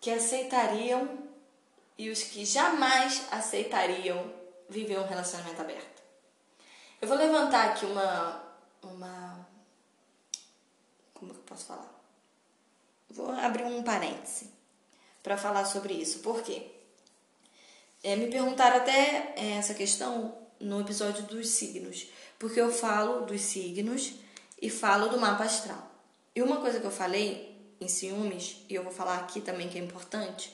que 0.00 0.10
aceitariam 0.10 1.23
e 1.96 2.10
os 2.10 2.22
que 2.22 2.44
jamais 2.44 3.26
aceitariam 3.30 4.32
viver 4.68 4.98
um 4.98 5.06
relacionamento 5.06 5.60
aberto. 5.60 6.02
Eu 7.00 7.08
vou 7.08 7.16
levantar 7.16 7.70
aqui 7.70 7.84
uma. 7.86 8.42
uma 8.82 9.46
como 11.12 11.32
que 11.32 11.40
eu 11.40 11.44
posso 11.44 11.66
falar? 11.66 11.90
Vou 13.10 13.30
abrir 13.30 13.64
um 13.64 13.82
parêntese 13.82 14.50
para 15.22 15.36
falar 15.36 15.64
sobre 15.64 15.94
isso. 15.94 16.18
Por 16.20 16.42
quê? 16.42 16.66
É, 18.02 18.16
me 18.16 18.28
perguntaram 18.28 18.76
até 18.76 19.32
é, 19.36 19.52
essa 19.58 19.72
questão 19.72 20.36
no 20.60 20.80
episódio 20.80 21.22
dos 21.24 21.48
signos, 21.48 22.08
porque 22.38 22.60
eu 22.60 22.72
falo 22.72 23.24
dos 23.24 23.40
signos 23.40 24.14
e 24.60 24.68
falo 24.68 25.08
do 25.08 25.18
mapa 25.18 25.44
astral. 25.44 25.90
E 26.34 26.42
uma 26.42 26.56
coisa 26.56 26.80
que 26.80 26.86
eu 26.86 26.90
falei 26.90 27.54
em 27.80 27.88
ciúmes, 27.88 28.64
e 28.68 28.74
eu 28.74 28.82
vou 28.82 28.92
falar 28.92 29.18
aqui 29.18 29.40
também 29.40 29.68
que 29.68 29.78
é 29.78 29.82
importante, 29.82 30.52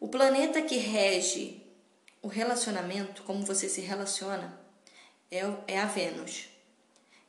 o 0.00 0.08
planeta 0.08 0.62
que 0.62 0.76
rege 0.76 1.62
o 2.22 2.28
relacionamento, 2.28 3.22
como 3.22 3.44
você 3.44 3.68
se 3.68 3.80
relaciona, 3.80 4.58
é, 5.30 5.40
é 5.66 5.78
a 5.78 5.86
Vênus. 5.86 6.48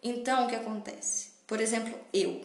Então, 0.01 0.45
o 0.45 0.49
que 0.49 0.55
acontece? 0.55 1.32
Por 1.45 1.60
exemplo, 1.60 1.97
eu. 2.13 2.43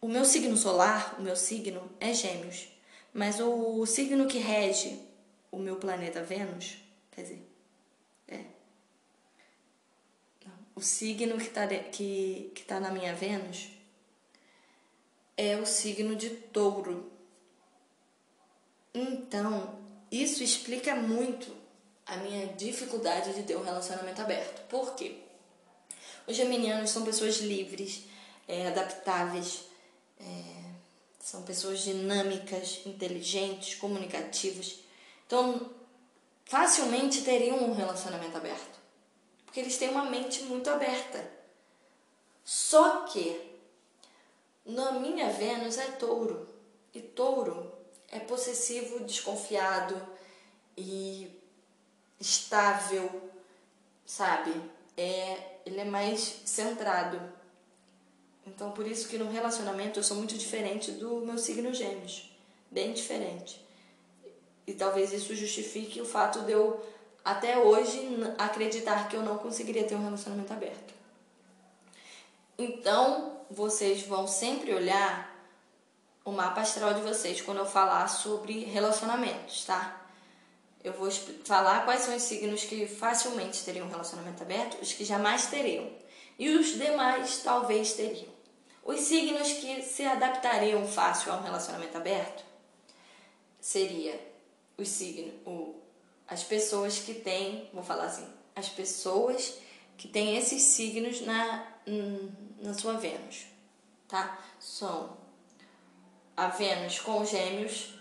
O 0.00 0.08
meu 0.08 0.24
signo 0.24 0.56
solar, 0.56 1.16
o 1.18 1.22
meu 1.22 1.36
signo 1.36 1.90
é 2.00 2.12
Gêmeos, 2.12 2.68
mas 3.12 3.40
o 3.40 3.84
signo 3.86 4.26
que 4.26 4.38
rege 4.38 5.00
o 5.50 5.58
meu 5.58 5.76
planeta 5.76 6.22
Vênus, 6.22 6.76
quer 7.10 7.22
dizer, 7.22 7.42
é. 8.28 8.44
O 10.74 10.80
signo 10.80 11.36
que 11.36 11.48
está 11.48 11.66
que, 11.68 12.50
que 12.54 12.64
tá 12.64 12.80
na 12.80 12.90
minha 12.90 13.14
Vênus 13.14 13.68
é 15.36 15.56
o 15.56 15.66
signo 15.66 16.16
de 16.16 16.30
touro. 16.30 17.10
Então, 18.94 19.78
isso 20.10 20.42
explica 20.42 20.94
muito 20.94 21.54
a 22.06 22.16
minha 22.16 22.48
dificuldade 22.48 23.32
de 23.34 23.42
ter 23.42 23.56
um 23.56 23.62
relacionamento 23.62 24.20
aberto. 24.20 24.66
Por 24.68 24.94
quê? 24.94 25.18
Os 26.26 26.36
geminianos 26.36 26.90
são 26.90 27.04
pessoas 27.04 27.38
livres, 27.38 28.04
é, 28.46 28.68
adaptáveis, 28.68 29.64
é, 30.20 30.62
são 31.18 31.42
pessoas 31.42 31.80
dinâmicas, 31.80 32.80
inteligentes, 32.84 33.74
comunicativas. 33.76 34.80
Então, 35.26 35.70
facilmente 36.44 37.22
teriam 37.22 37.64
um 37.64 37.74
relacionamento 37.74 38.36
aberto. 38.36 38.80
Porque 39.46 39.60
eles 39.60 39.78
têm 39.78 39.88
uma 39.88 40.04
mente 40.04 40.42
muito 40.44 40.68
aberta. 40.68 41.30
Só 42.44 43.04
que 43.04 43.40
na 44.66 44.92
minha 44.92 45.30
Vênus 45.30 45.78
é 45.78 45.86
touro. 45.92 46.48
E 46.94 47.00
touro 47.00 47.71
é 48.12 48.20
possessivo, 48.20 49.00
desconfiado 49.00 50.00
e 50.76 51.30
estável, 52.20 53.10
sabe? 54.04 54.52
É, 54.96 55.38
ele 55.64 55.80
é 55.80 55.84
mais 55.84 56.42
centrado. 56.44 57.20
Então, 58.46 58.70
por 58.72 58.86
isso 58.86 59.08
que 59.08 59.16
no 59.16 59.30
relacionamento 59.30 59.98
eu 59.98 60.04
sou 60.04 60.18
muito 60.18 60.36
diferente 60.36 60.92
do 60.92 61.20
meu 61.20 61.38
signo 61.38 61.72
Gêmeos, 61.72 62.30
bem 62.70 62.92
diferente. 62.92 63.64
E 64.66 64.74
talvez 64.74 65.12
isso 65.12 65.34
justifique 65.34 66.00
o 66.00 66.04
fato 66.04 66.40
de 66.42 66.52
eu 66.52 66.84
até 67.24 67.58
hoje 67.58 68.00
acreditar 68.36 69.08
que 69.08 69.16
eu 69.16 69.22
não 69.22 69.38
conseguiria 69.38 69.84
ter 69.84 69.94
um 69.94 70.04
relacionamento 70.04 70.52
aberto. 70.52 70.92
Então, 72.58 73.40
vocês 73.50 74.02
vão 74.02 74.26
sempre 74.26 74.74
olhar 74.74 75.31
o 76.24 76.30
mapa 76.30 76.60
astral 76.60 76.94
de 76.94 77.00
vocês 77.00 77.40
quando 77.40 77.58
eu 77.58 77.66
falar 77.66 78.08
sobre 78.08 78.64
relacionamentos, 78.64 79.64
tá? 79.64 80.00
Eu 80.82 80.92
vou 80.92 81.10
falar 81.44 81.84
quais 81.84 82.02
são 82.02 82.16
os 82.16 82.22
signos 82.22 82.64
que 82.64 82.86
facilmente 82.86 83.64
teriam 83.64 83.86
um 83.86 83.90
relacionamento 83.90 84.42
aberto, 84.42 84.80
os 84.80 84.92
que 84.92 85.04
jamais 85.04 85.46
teriam, 85.46 85.88
e 86.38 86.48
os 86.50 86.76
demais 86.78 87.38
talvez 87.38 87.92
teriam. 87.92 88.32
Os 88.84 89.00
signos 89.00 89.52
que 89.52 89.82
se 89.82 90.04
adaptariam 90.04 90.86
fácil 90.86 91.32
a 91.32 91.36
um 91.36 91.42
relacionamento 91.42 91.96
aberto 91.96 92.44
seria 93.60 94.20
os 94.76 94.88
signos, 94.88 95.34
o, 95.46 95.76
as 96.26 96.42
pessoas 96.42 96.98
que 96.98 97.14
têm, 97.14 97.70
vou 97.72 97.84
falar 97.84 98.06
assim, 98.06 98.26
as 98.56 98.68
pessoas 98.68 99.56
que 99.96 100.08
têm 100.08 100.36
esses 100.36 100.62
signos 100.62 101.20
na, 101.20 101.64
na 102.60 102.74
sua 102.74 102.94
Vênus, 102.94 103.46
tá? 104.08 104.36
São 104.58 105.16
a 106.36 106.48
Vênus 106.48 106.98
com 106.98 107.24
Gêmeos, 107.24 107.94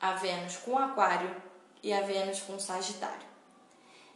a 0.00 0.14
Vênus 0.14 0.56
com 0.56 0.76
Aquário 0.78 1.34
e 1.82 1.92
a 1.92 2.02
Vênus 2.02 2.40
com 2.40 2.58
Sagitário. 2.58 3.26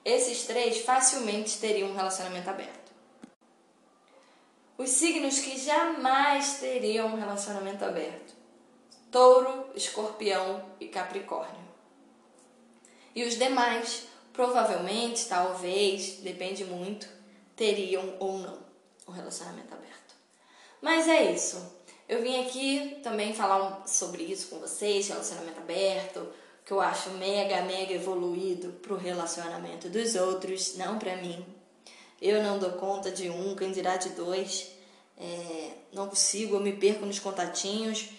Esses 0.04 0.46
três 0.46 0.78
facilmente 0.78 1.58
teriam 1.58 1.90
um 1.90 1.94
relacionamento 1.94 2.50
aberto. 2.50 2.92
Os 4.76 4.90
signos 4.90 5.38
que 5.38 5.58
jamais 5.58 6.58
teriam 6.58 7.08
um 7.08 7.16
relacionamento 7.16 7.84
aberto: 7.84 8.34
Touro, 9.10 9.70
Escorpião 9.76 10.64
e 10.80 10.88
Capricórnio. 10.88 11.62
E 13.14 13.24
os 13.24 13.36
demais, 13.36 14.08
provavelmente, 14.32 15.28
talvez, 15.28 16.16
depende 16.16 16.64
muito, 16.64 17.08
teriam 17.54 18.16
ou 18.18 18.38
não 18.38 18.58
um 19.06 19.12
relacionamento 19.12 19.72
aberto. 19.72 20.14
Mas 20.80 21.06
é 21.06 21.30
isso. 21.30 21.81
Eu 22.12 22.20
vim 22.20 22.42
aqui 22.42 22.98
também 23.02 23.32
falar 23.32 23.84
sobre 23.86 24.22
isso 24.22 24.48
com 24.48 24.58
vocês, 24.58 25.08
relacionamento 25.08 25.60
aberto, 25.60 26.28
que 26.62 26.70
eu 26.70 26.78
acho 26.78 27.08
mega, 27.12 27.62
mega 27.62 27.94
evoluído 27.94 28.68
pro 28.82 28.98
relacionamento 28.98 29.88
dos 29.88 30.14
outros, 30.14 30.76
não 30.76 30.98
para 30.98 31.16
mim. 31.16 31.42
Eu 32.20 32.42
não 32.42 32.58
dou 32.58 32.72
conta 32.72 33.10
de 33.10 33.30
um, 33.30 33.56
quem 33.56 33.72
dirá 33.72 33.96
de 33.96 34.10
dois. 34.10 34.72
É, 35.16 35.70
não 35.90 36.06
consigo, 36.06 36.56
eu 36.56 36.60
me 36.60 36.74
perco 36.74 37.06
nos 37.06 37.18
contatinhos, 37.18 38.10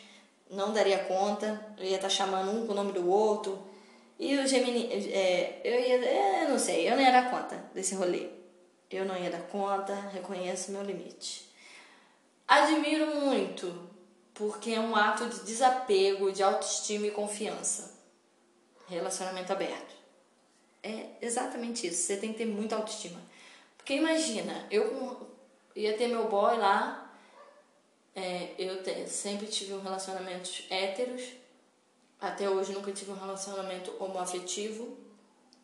não 0.50 0.74
daria 0.74 0.98
conta. 1.04 1.64
Eu 1.78 1.86
ia 1.86 1.98
estar 1.98 2.08
tá 2.08 2.16
chamando 2.16 2.50
um 2.50 2.66
com 2.66 2.72
o 2.72 2.76
nome 2.76 2.94
do 2.94 3.08
outro. 3.08 3.62
E 4.18 4.36
o 4.40 4.48
Gemini, 4.48 4.92
é, 4.92 5.62
eu 5.64 5.80
ia, 5.80 6.04
é, 6.04 6.48
não 6.50 6.58
sei, 6.58 6.90
eu 6.90 6.96
não 6.96 7.04
ia 7.04 7.12
dar 7.12 7.30
conta 7.30 7.64
desse 7.76 7.94
rolê. 7.94 8.30
Eu 8.90 9.06
não 9.06 9.16
ia 9.16 9.30
dar 9.30 9.44
conta, 9.44 9.94
reconheço 10.12 10.72
meu 10.72 10.82
limite. 10.82 11.53
Admiro 12.48 13.16
muito, 13.22 13.90
porque 14.34 14.72
é 14.72 14.80
um 14.80 14.96
ato 14.96 15.28
de 15.28 15.42
desapego, 15.42 16.32
de 16.32 16.44
autoestima 16.44 17.08
e 17.08 17.12
confiança. 17.12 17.94
Relacionamento 18.88 19.52
aberto. 19.52 19.94
É 20.82 21.08
exatamente 21.22 21.88
isso. 21.88 22.04
Você 22.04 22.18
tem 22.18 22.34
que 22.34 22.40
ter 22.40 22.46
muita 22.46 22.76
autoestima. 22.76 23.22
Porque 23.78 23.94
imagina, 23.96 24.66
eu 24.70 25.30
ia 25.76 25.98
ter 25.98 26.08
meu 26.08 26.28
boy 26.28 26.58
lá, 26.58 27.04
é, 28.16 28.54
eu 28.58 28.84
te, 28.84 29.08
sempre 29.08 29.48
tive 29.48 29.74
um 29.74 29.82
relacionamento 29.82 30.50
héteros, 30.70 31.24
até 32.20 32.50
hoje 32.50 32.72
nunca 32.74 32.92
tive 32.92 33.12
um 33.12 33.20
relacionamento 33.20 33.94
homoafetivo. 34.00 34.98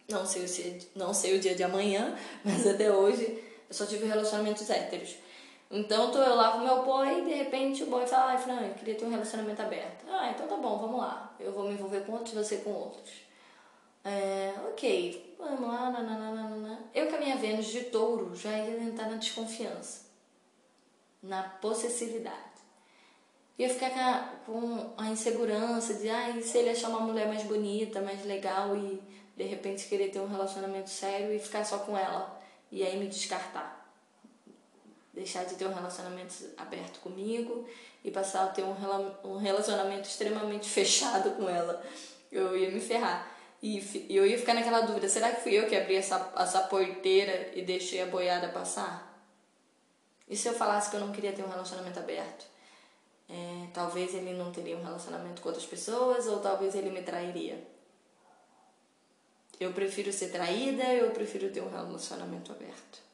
Não 0.10 0.26
sei, 0.26 0.90
não 0.96 1.14
sei 1.14 1.38
o 1.38 1.40
dia 1.40 1.54
de 1.54 1.64
amanhã, 1.64 2.18
mas 2.44 2.66
até 2.66 2.92
hoje 2.92 3.24
eu 3.70 3.74
só 3.74 3.86
tive 3.86 4.06
relacionamentos 4.06 4.70
héteros. 4.70 5.16
Então 5.72 6.12
tô 6.12 6.18
eu 6.18 6.52
com 6.52 6.60
meu 6.60 6.84
boy 6.84 7.20
e 7.20 7.26
de 7.26 7.34
repente 7.34 7.84
o 7.84 7.88
boy 7.88 8.06
fala, 8.08 8.32
ai 8.32 8.38
Fran, 8.40 8.60
eu 8.62 8.74
queria 8.74 8.96
ter 8.96 9.06
um 9.06 9.12
relacionamento 9.12 9.62
aberto. 9.62 10.04
Ah, 10.10 10.32
então 10.32 10.48
tá 10.48 10.58
bom, 10.58 10.80
vamos 10.80 11.00
lá. 11.00 11.32
Eu 11.40 11.52
vou 11.52 11.66
me 11.66 11.74
envolver 11.74 12.02
com 12.02 12.14
outros, 12.14 12.34
você 12.34 12.58
com 12.58 12.72
outros. 12.72 13.14
É, 14.04 14.54
ok, 14.68 15.36
vamos 15.38 15.68
lá, 15.68 15.92
nananana. 15.92 16.80
Eu 16.94 17.08
com 17.08 17.16
a 17.18 17.20
minha 17.20 17.36
Vênus 17.36 17.68
de 17.68 17.84
touro 17.86 18.36
já 18.36 18.50
ia 18.58 18.82
entrar 18.82 19.10
na 19.10 19.18
desconfiança, 19.18 20.08
na 21.22 21.44
possessividade. 21.44 22.50
Ia 23.60 23.70
ficar 23.70 24.42
com 24.48 24.94
a 24.98 25.08
insegurança 25.10 25.94
de, 25.96 26.10
ai, 26.10 26.42
se 26.42 26.58
ele 26.58 26.70
achar 26.72 26.90
uma 26.90 27.02
mulher 27.02 27.28
mais 27.28 27.44
bonita, 27.44 28.02
mais 28.02 28.26
legal 28.26 28.76
e 28.76 29.00
de 29.38 29.44
repente 29.44 29.88
querer 29.88 30.10
ter 30.10 30.20
um 30.20 30.28
relacionamento 30.28 30.90
sério 30.90 31.32
e 31.32 31.38
ficar 31.38 31.64
só 31.64 31.80
com 31.80 31.96
ela 31.96 32.40
e 32.72 32.84
aí 32.84 32.98
me 32.98 33.08
descartar 33.08 33.79
deixar 35.20 35.44
de 35.44 35.56
ter 35.56 35.68
um 35.68 35.74
relacionamento 35.74 36.34
aberto 36.58 37.02
comigo 37.02 37.68
e 38.04 38.10
passar 38.10 38.46
a 38.46 38.48
ter 38.48 38.64
um 38.64 39.38
relacionamento 39.38 40.08
extremamente 40.08 40.68
fechado 40.70 41.32
com 41.32 41.50
ela. 41.50 41.84
Eu 42.32 42.58
ia 42.58 42.72
me 42.72 42.80
ferrar. 42.80 43.30
E 43.62 44.08
eu 44.10 44.26
ia 44.26 44.38
ficar 44.38 44.54
naquela 44.54 44.82
dúvida: 44.82 45.10
será 45.10 45.32
que 45.32 45.42
fui 45.42 45.52
eu 45.52 45.68
que 45.68 45.76
abri 45.76 45.96
essa, 45.96 46.32
essa 46.38 46.62
porteira 46.62 47.52
e 47.54 47.62
deixei 47.62 48.02
a 48.02 48.06
boiada 48.06 48.48
passar? 48.48 49.06
E 50.30 50.38
se 50.38 50.48
eu 50.48 50.54
falasse 50.54 50.90
que 50.90 50.96
eu 50.96 51.02
não 51.02 51.12
queria 51.12 51.34
ter 51.34 51.44
um 51.44 51.50
relacionamento 51.50 52.00
aberto? 52.00 52.46
É, 53.28 53.68
talvez 53.74 54.16
ele 54.16 54.34
não 54.34 54.52
teria 54.52 54.78
um 54.78 54.84
relacionamento 54.84 55.42
com 55.42 55.50
outras 55.50 55.66
pessoas, 55.66 56.28
ou 56.28 56.40
talvez 56.40 56.74
ele 56.76 56.90
me 56.90 57.02
trairia. 57.02 57.62
Eu 59.60 59.74
prefiro 59.74 60.14
ser 60.14 60.30
traída, 60.30 60.84
eu 60.94 61.12
prefiro 61.12 61.52
ter 61.52 61.62
um 61.62 61.70
relacionamento 61.70 62.54
aberto. 62.54 63.09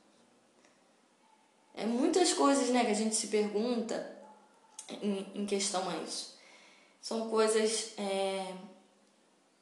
É 1.76 1.86
muitas 1.86 2.32
coisas 2.34 2.70
né, 2.70 2.86
que 2.86 2.92
a 2.92 2.96
gente 2.96 3.16
se 3.16 3.28
pergunta 3.28 4.16
em, 5.02 5.28
em 5.36 5.46
questão 5.46 5.90
a 5.90 5.98
isso. 5.98 6.36
São 7.02 7.30
coisas, 7.30 7.94
é, 7.98 8.54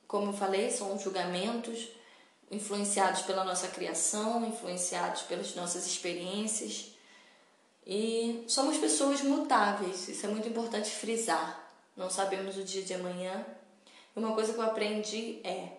como 0.07 0.29
eu 0.29 0.33
falei, 0.33 0.69
são 0.69 0.97
julgamentos 0.99 1.89
influenciados 2.51 3.23
pela 3.23 3.43
nossa 3.43 3.67
criação, 3.67 4.45
influenciados 4.45 5.23
pelas 5.23 5.55
nossas 5.55 5.87
experiências. 5.87 6.93
E 7.85 8.45
somos 8.47 8.77
pessoas 8.77 9.21
mutáveis, 9.21 10.07
isso 10.07 10.25
é 10.25 10.29
muito 10.29 10.47
importante 10.47 10.89
frisar. 10.89 11.67
Não 11.97 12.09
sabemos 12.09 12.57
o 12.57 12.63
dia 12.63 12.83
de 12.83 12.93
amanhã. 12.93 13.45
Uma 14.15 14.33
coisa 14.33 14.53
que 14.53 14.59
eu 14.59 14.63
aprendi 14.63 15.41
é: 15.43 15.69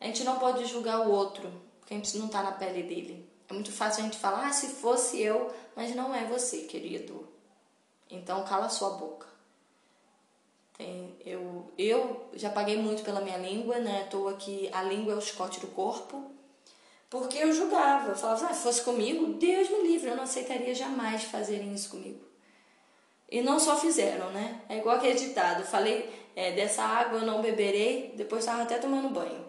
a 0.00 0.06
gente 0.06 0.24
não 0.24 0.38
pode 0.38 0.66
julgar 0.66 1.06
o 1.06 1.10
outro, 1.10 1.50
porque 1.78 1.94
a 1.94 1.96
gente 1.96 2.18
não 2.18 2.26
está 2.26 2.42
na 2.42 2.52
pele 2.52 2.82
dele. 2.82 3.30
É 3.48 3.52
muito 3.52 3.72
fácil 3.72 4.02
a 4.02 4.06
gente 4.06 4.18
falar, 4.18 4.46
ah, 4.46 4.52
se 4.52 4.68
fosse 4.68 5.20
eu, 5.20 5.52
mas 5.76 5.94
não 5.94 6.14
é 6.14 6.24
você, 6.24 6.62
querido. 6.62 7.28
Então 8.10 8.44
cala 8.44 8.68
sua 8.68 8.90
boca. 8.90 9.30
Eu, 11.24 11.70
eu 11.76 12.28
já 12.32 12.48
paguei 12.50 12.76
muito 12.76 13.02
pela 13.02 13.20
minha 13.20 13.36
língua, 13.36 13.78
né? 13.78 14.02
Estou 14.04 14.28
aqui, 14.28 14.70
a 14.72 14.82
língua 14.82 15.12
é 15.12 15.16
o 15.16 15.20
chicote 15.20 15.60
do 15.60 15.66
corpo. 15.68 16.30
Porque 17.10 17.38
eu 17.38 17.52
julgava, 17.52 18.10
eu 18.10 18.16
falava, 18.16 18.46
ah, 18.46 18.54
se 18.54 18.62
fosse 18.62 18.82
comigo, 18.82 19.34
Deus 19.34 19.68
me 19.68 19.82
livre, 19.82 20.08
eu 20.08 20.16
não 20.16 20.22
aceitaria 20.22 20.74
jamais 20.74 21.24
fazerem 21.24 21.74
isso 21.74 21.90
comigo. 21.90 22.24
E 23.28 23.42
não 23.42 23.58
só 23.58 23.76
fizeram, 23.76 24.30
né? 24.30 24.60
É 24.68 24.78
igual 24.78 24.96
aquele 24.96 25.18
ditado, 25.18 25.64
falei, 25.64 26.08
é, 26.34 26.52
dessa 26.52 26.82
água 26.82 27.18
eu 27.18 27.26
não 27.26 27.42
beberei, 27.42 28.14
depois 28.16 28.42
estava 28.42 28.62
até 28.62 28.78
tomando 28.78 29.08
banho. 29.08 29.44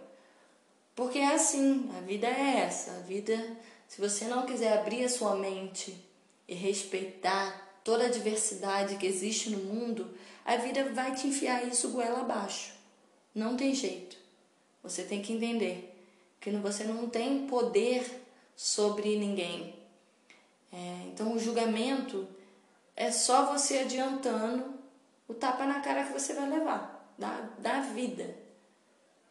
Porque 0.96 1.20
é 1.20 1.34
assim, 1.34 1.90
a 1.98 2.02
vida 2.02 2.28
é 2.28 2.64
essa, 2.66 2.92
a 2.92 3.00
vida 3.00 3.58
se 3.88 4.02
você 4.02 4.26
não 4.26 4.46
quiser 4.46 4.80
abrir 4.80 5.04
a 5.04 5.10
sua 5.10 5.36
mente 5.36 6.11
e 6.52 6.54
respeitar 6.54 7.80
toda 7.82 8.08
a 8.08 8.10
diversidade 8.10 8.98
que 8.98 9.08
existe 9.08 9.50
no 9.50 9.58
mundo, 9.60 10.14
a 10.44 10.58
vida 10.58 10.92
vai 10.94 11.16
te 11.16 11.26
enfiar 11.26 11.66
isso 11.66 11.92
goela 11.92 12.20
abaixo. 12.20 12.74
Não 13.34 13.56
tem 13.56 13.74
jeito. 13.74 14.18
Você 14.84 15.04
tem 15.04 15.22
que 15.22 15.32
entender 15.32 15.98
que 16.42 16.52
você 16.52 16.84
não 16.84 17.10
tem 17.10 17.48
poder 17.48 18.22
sobre 18.54 19.18
ninguém. 19.18 19.74
É, 20.74 21.04
então, 21.06 21.34
o 21.34 21.40
julgamento 21.40 22.28
é 22.98 23.10
só 23.12 23.54
você 23.54 23.78
adiantando 23.78 24.74
o 25.30 25.34
tapa 25.34 25.66
na 25.66 25.80
cara 25.80 26.04
que 26.04 26.12
você 26.12 26.34
vai 26.34 26.50
levar 26.50 27.14
da, 27.18 27.50
da 27.60 27.80
vida. 27.80 28.36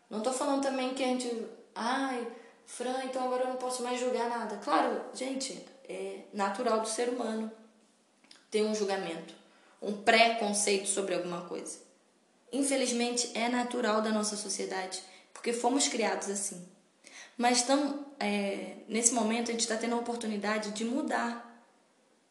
Não 0.09 0.23
tô 0.23 0.33
falando 0.33 0.63
também 0.63 0.95
que 0.95 1.05
a 1.05 1.09
gente. 1.09 1.47
Ai, 1.75 2.27
Fran, 2.65 3.05
então 3.05 3.25
agora 3.25 3.45
eu 3.45 3.49
não 3.49 3.57
posso 3.57 3.83
mais 3.83 4.01
julgar 4.01 4.31
nada. 4.31 4.57
Claro, 4.57 5.03
gente, 5.13 5.63
é 5.91 6.25
natural 6.33 6.81
do 6.81 6.89
ser 6.89 7.09
humano 7.09 7.51
ter 8.51 8.63
um 8.63 8.75
julgamento, 8.75 9.35
um 9.81 9.93
preconceito 9.93 10.89
sobre 10.89 11.15
alguma 11.15 11.43
coisa. 11.43 11.79
Infelizmente, 12.53 13.31
é 13.35 13.49
natural 13.49 14.03
da 14.03 14.11
nossa 14.11 14.37
sociedade, 14.37 15.03
porque 15.33 15.53
fomos 15.53 15.89
criados 15.89 16.29
assim. 16.29 16.67
Mas 17.37 17.63
tão, 17.63 18.05
é, 18.19 18.77
nesse 18.89 19.15
momento 19.15 19.49
a 19.49 19.53
gente 19.53 19.61
está 19.61 19.77
tendo 19.77 19.95
a 19.95 19.99
oportunidade 19.99 20.73
de 20.73 20.85
mudar, 20.85 21.65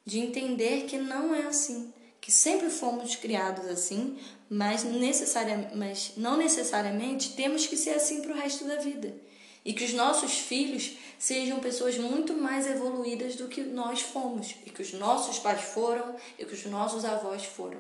de 0.06 0.20
entender 0.20 0.84
que 0.86 0.98
não 0.98 1.34
é 1.34 1.44
assim, 1.44 1.94
que 2.20 2.32
sempre 2.32 2.70
fomos 2.70 3.16
criados 3.16 3.66
assim, 3.66 4.20
mas, 4.50 4.84
necessaria, 4.84 5.72
mas 5.74 6.14
não 6.18 6.38
necessariamente 6.38 7.34
temos 7.34 7.66
que 7.66 7.78
ser 7.78 7.92
assim 7.92 8.22
para 8.22 8.34
o 8.34 8.36
resto 8.36 8.66
da 8.66 8.76
vida. 8.76 9.16
E 9.64 9.74
que 9.74 9.84
os 9.84 9.94
nossos 9.94 10.40
filhos 10.40 10.98
sejam 11.18 11.60
pessoas 11.60 11.98
muito 11.98 12.34
mais 12.34 12.66
evoluídas 12.66 13.36
do 13.36 13.48
que 13.48 13.62
nós 13.62 14.02
fomos, 14.02 14.56
e 14.66 14.70
que 14.70 14.82
os 14.82 14.94
nossos 14.94 15.40
pais 15.40 15.62
foram, 15.62 16.16
e 16.38 16.46
que 16.46 16.54
os 16.54 16.66
nossos 16.66 17.04
avós 17.04 17.44
foram. 17.46 17.80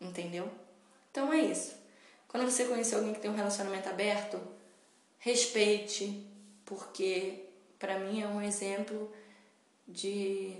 Entendeu? 0.00 0.50
Então 1.10 1.32
é 1.32 1.40
isso. 1.40 1.74
Quando 2.28 2.50
você 2.50 2.64
conhecer 2.64 2.96
alguém 2.96 3.12
que 3.12 3.20
tem 3.20 3.30
um 3.30 3.36
relacionamento 3.36 3.88
aberto, 3.88 4.40
respeite, 5.18 6.26
porque 6.64 7.44
para 7.78 7.98
mim 7.98 8.22
é 8.22 8.26
um 8.26 8.40
exemplo 8.40 9.12
de 9.86 10.56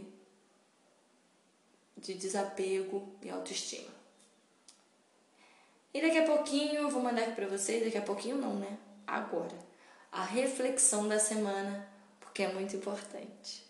de 2.02 2.14
desapego 2.14 3.08
e 3.22 3.30
autoestima. 3.30 3.90
E 5.94 6.00
daqui 6.00 6.18
a 6.18 6.26
pouquinho 6.26 6.74
eu 6.74 6.90
vou 6.90 7.02
mandar 7.02 7.22
aqui 7.22 7.32
para 7.32 7.46
vocês, 7.46 7.84
daqui 7.84 7.98
a 7.98 8.02
pouquinho 8.02 8.38
não, 8.38 8.54
né? 8.54 8.78
Agora, 9.06 9.56
a 10.12 10.24
reflexão 10.24 11.08
da 11.08 11.18
semana, 11.18 11.88
porque 12.20 12.42
é 12.42 12.52
muito 12.52 12.76
importante. 12.76 13.64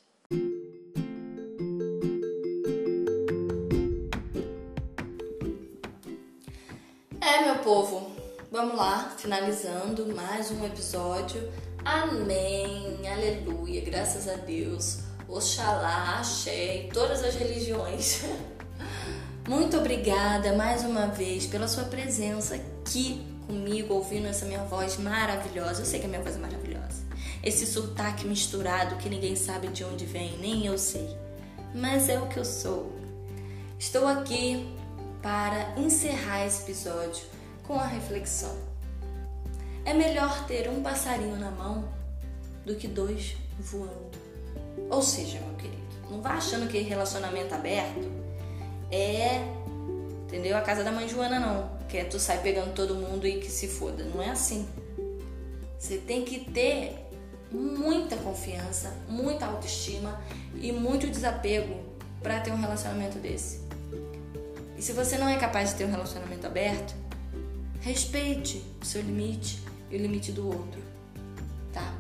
É, 7.21 7.45
meu 7.45 7.59
povo, 7.63 8.11
vamos 8.51 8.77
lá, 8.77 9.15
finalizando 9.17 10.13
mais 10.17 10.51
um 10.51 10.67
episódio. 10.67 11.49
Amém, 11.85 12.99
aleluia, 13.09 13.81
graças 13.83 14.29
a 14.29 14.35
Deus. 14.35 14.99
Oxalá, 15.29 16.19
axé 16.19 16.89
todas 16.93 17.23
as 17.23 17.37
religiões. 17.37 18.23
Muito 19.49 19.77
obrigada 19.77 20.55
mais 20.57 20.85
uma 20.85 21.07
vez 21.07 21.47
pela 21.47 21.69
sua 21.69 21.85
presença 21.85 22.57
aqui 22.57 23.32
comigo, 23.47 23.95
ouvindo 23.95 24.27
essa 24.27 24.47
minha 24.47 24.65
voz 24.65 24.97
maravilhosa. 24.97 25.83
Eu 25.83 25.87
sei 25.87 26.01
que 26.01 26.07
a 26.07 26.09
minha 26.09 26.23
voz 26.23 26.37
é 26.37 26.39
maravilhosa. 26.39 27.03
Esse 27.43 27.67
sotaque 27.67 28.27
misturado 28.27 28.97
que 28.97 29.09
ninguém 29.09 29.35
sabe 29.37 29.69
de 29.69 29.85
onde 29.85 30.05
vem, 30.07 30.39
nem 30.39 30.67
eu 30.67 30.79
sei. 30.79 31.17
Mas 31.75 32.09
é 32.09 32.19
o 32.19 32.29
que 32.29 32.39
eu 32.39 32.45
sou. 32.45 32.93
Estou 33.79 34.07
aqui 34.07 34.73
para 35.21 35.75
encerrar 35.77 36.47
esse 36.47 36.63
episódio 36.63 37.25
com 37.65 37.75
a 37.75 37.87
reflexão. 37.87 38.57
É 39.85 39.93
melhor 39.93 40.47
ter 40.47 40.69
um 40.69 40.83
passarinho 40.83 41.37
na 41.37 41.51
mão 41.51 41.89
do 42.65 42.77
que 42.77 42.87
dois 42.87 43.37
voando. 43.59 44.19
Ou 44.91 45.03
seja, 45.03 45.41
meu 45.41 45.57
querido, 45.57 45.83
não 46.11 46.21
vá 46.21 46.35
achando 46.35 46.69
que 46.69 46.79
relacionamento 46.81 47.55
aberto 47.55 48.11
é, 48.91 49.43
entendeu? 50.25 50.57
A 50.57 50.61
casa 50.61 50.85
da 50.85 50.93
mãe 50.93 51.09
Joana 51.09 51.41
não, 51.41 51.71
que 51.93 51.99
é 51.99 52.05
tu 52.05 52.19
sai 52.19 52.41
pegando 52.41 52.73
todo 52.73 52.95
mundo 52.95 53.27
e 53.27 53.39
que 53.39 53.51
se 53.51 53.69
foda. 53.69 54.03
Não 54.03 54.23
é 54.23 54.31
assim. 54.31 54.67
Você 55.79 55.99
tem 55.99 56.25
que 56.25 56.51
ter 56.51 57.07
muita 57.51 58.17
confiança, 58.17 58.97
muita 59.07 59.45
autoestima 59.45 60.19
e 60.55 60.73
muito 60.73 61.07
desapego 61.07 61.79
para 62.23 62.41
ter 62.41 62.51
um 62.51 62.57
relacionamento 62.57 63.19
desse. 63.19 63.61
E 64.75 64.81
se 64.81 64.95
você 64.95 65.19
não 65.19 65.29
é 65.29 65.37
capaz 65.37 65.69
de 65.69 65.75
ter 65.77 65.85
um 65.85 65.91
relacionamento 65.91 66.47
aberto, 66.47 66.95
respeite 67.83 68.65
o 68.81 68.87
seu 68.87 69.03
limite 69.03 69.63
e 69.91 69.97
o 69.97 69.99
limite 69.99 70.33
do 70.33 70.47
outro, 70.47 70.81
tá? 71.75 71.93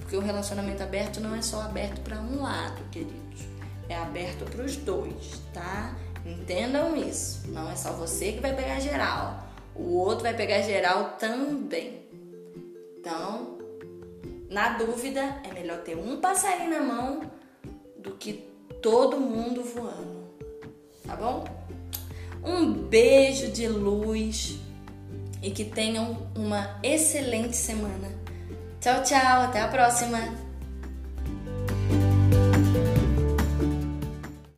Porque 0.00 0.16
o 0.16 0.20
relacionamento 0.20 0.82
aberto 0.82 1.20
não 1.20 1.32
é 1.32 1.42
só 1.42 1.62
aberto 1.62 2.00
para 2.00 2.20
um 2.20 2.42
lado, 2.42 2.82
queridos. 2.90 3.46
É 3.88 3.94
aberto 3.94 4.50
para 4.50 4.64
os 4.64 4.74
dois, 4.74 5.40
tá? 5.54 5.94
Entendam 6.26 6.96
isso. 6.96 7.48
Não 7.48 7.70
é 7.70 7.76
só 7.76 7.92
você 7.92 8.32
que 8.32 8.40
vai 8.40 8.54
pegar 8.54 8.80
geral. 8.80 9.44
O 9.74 9.96
outro 9.96 10.24
vai 10.24 10.34
pegar 10.34 10.62
geral 10.62 11.16
também. 11.18 12.02
Então, 12.98 13.58
na 14.50 14.70
dúvida, 14.70 15.40
é 15.44 15.52
melhor 15.52 15.78
ter 15.78 15.96
um 15.96 16.20
passarinho 16.20 16.70
na 16.70 16.80
mão 16.80 17.20
do 17.98 18.12
que 18.12 18.48
todo 18.82 19.20
mundo 19.20 19.62
voando. 19.62 20.26
Tá 21.06 21.14
bom? 21.14 21.44
Um 22.42 22.72
beijo 22.72 23.50
de 23.50 23.68
luz 23.68 24.58
e 25.42 25.50
que 25.50 25.64
tenham 25.64 26.28
uma 26.34 26.78
excelente 26.82 27.56
semana. 27.56 28.08
Tchau, 28.80 29.02
tchau, 29.02 29.42
até 29.42 29.60
a 29.60 29.68
próxima! 29.68 30.45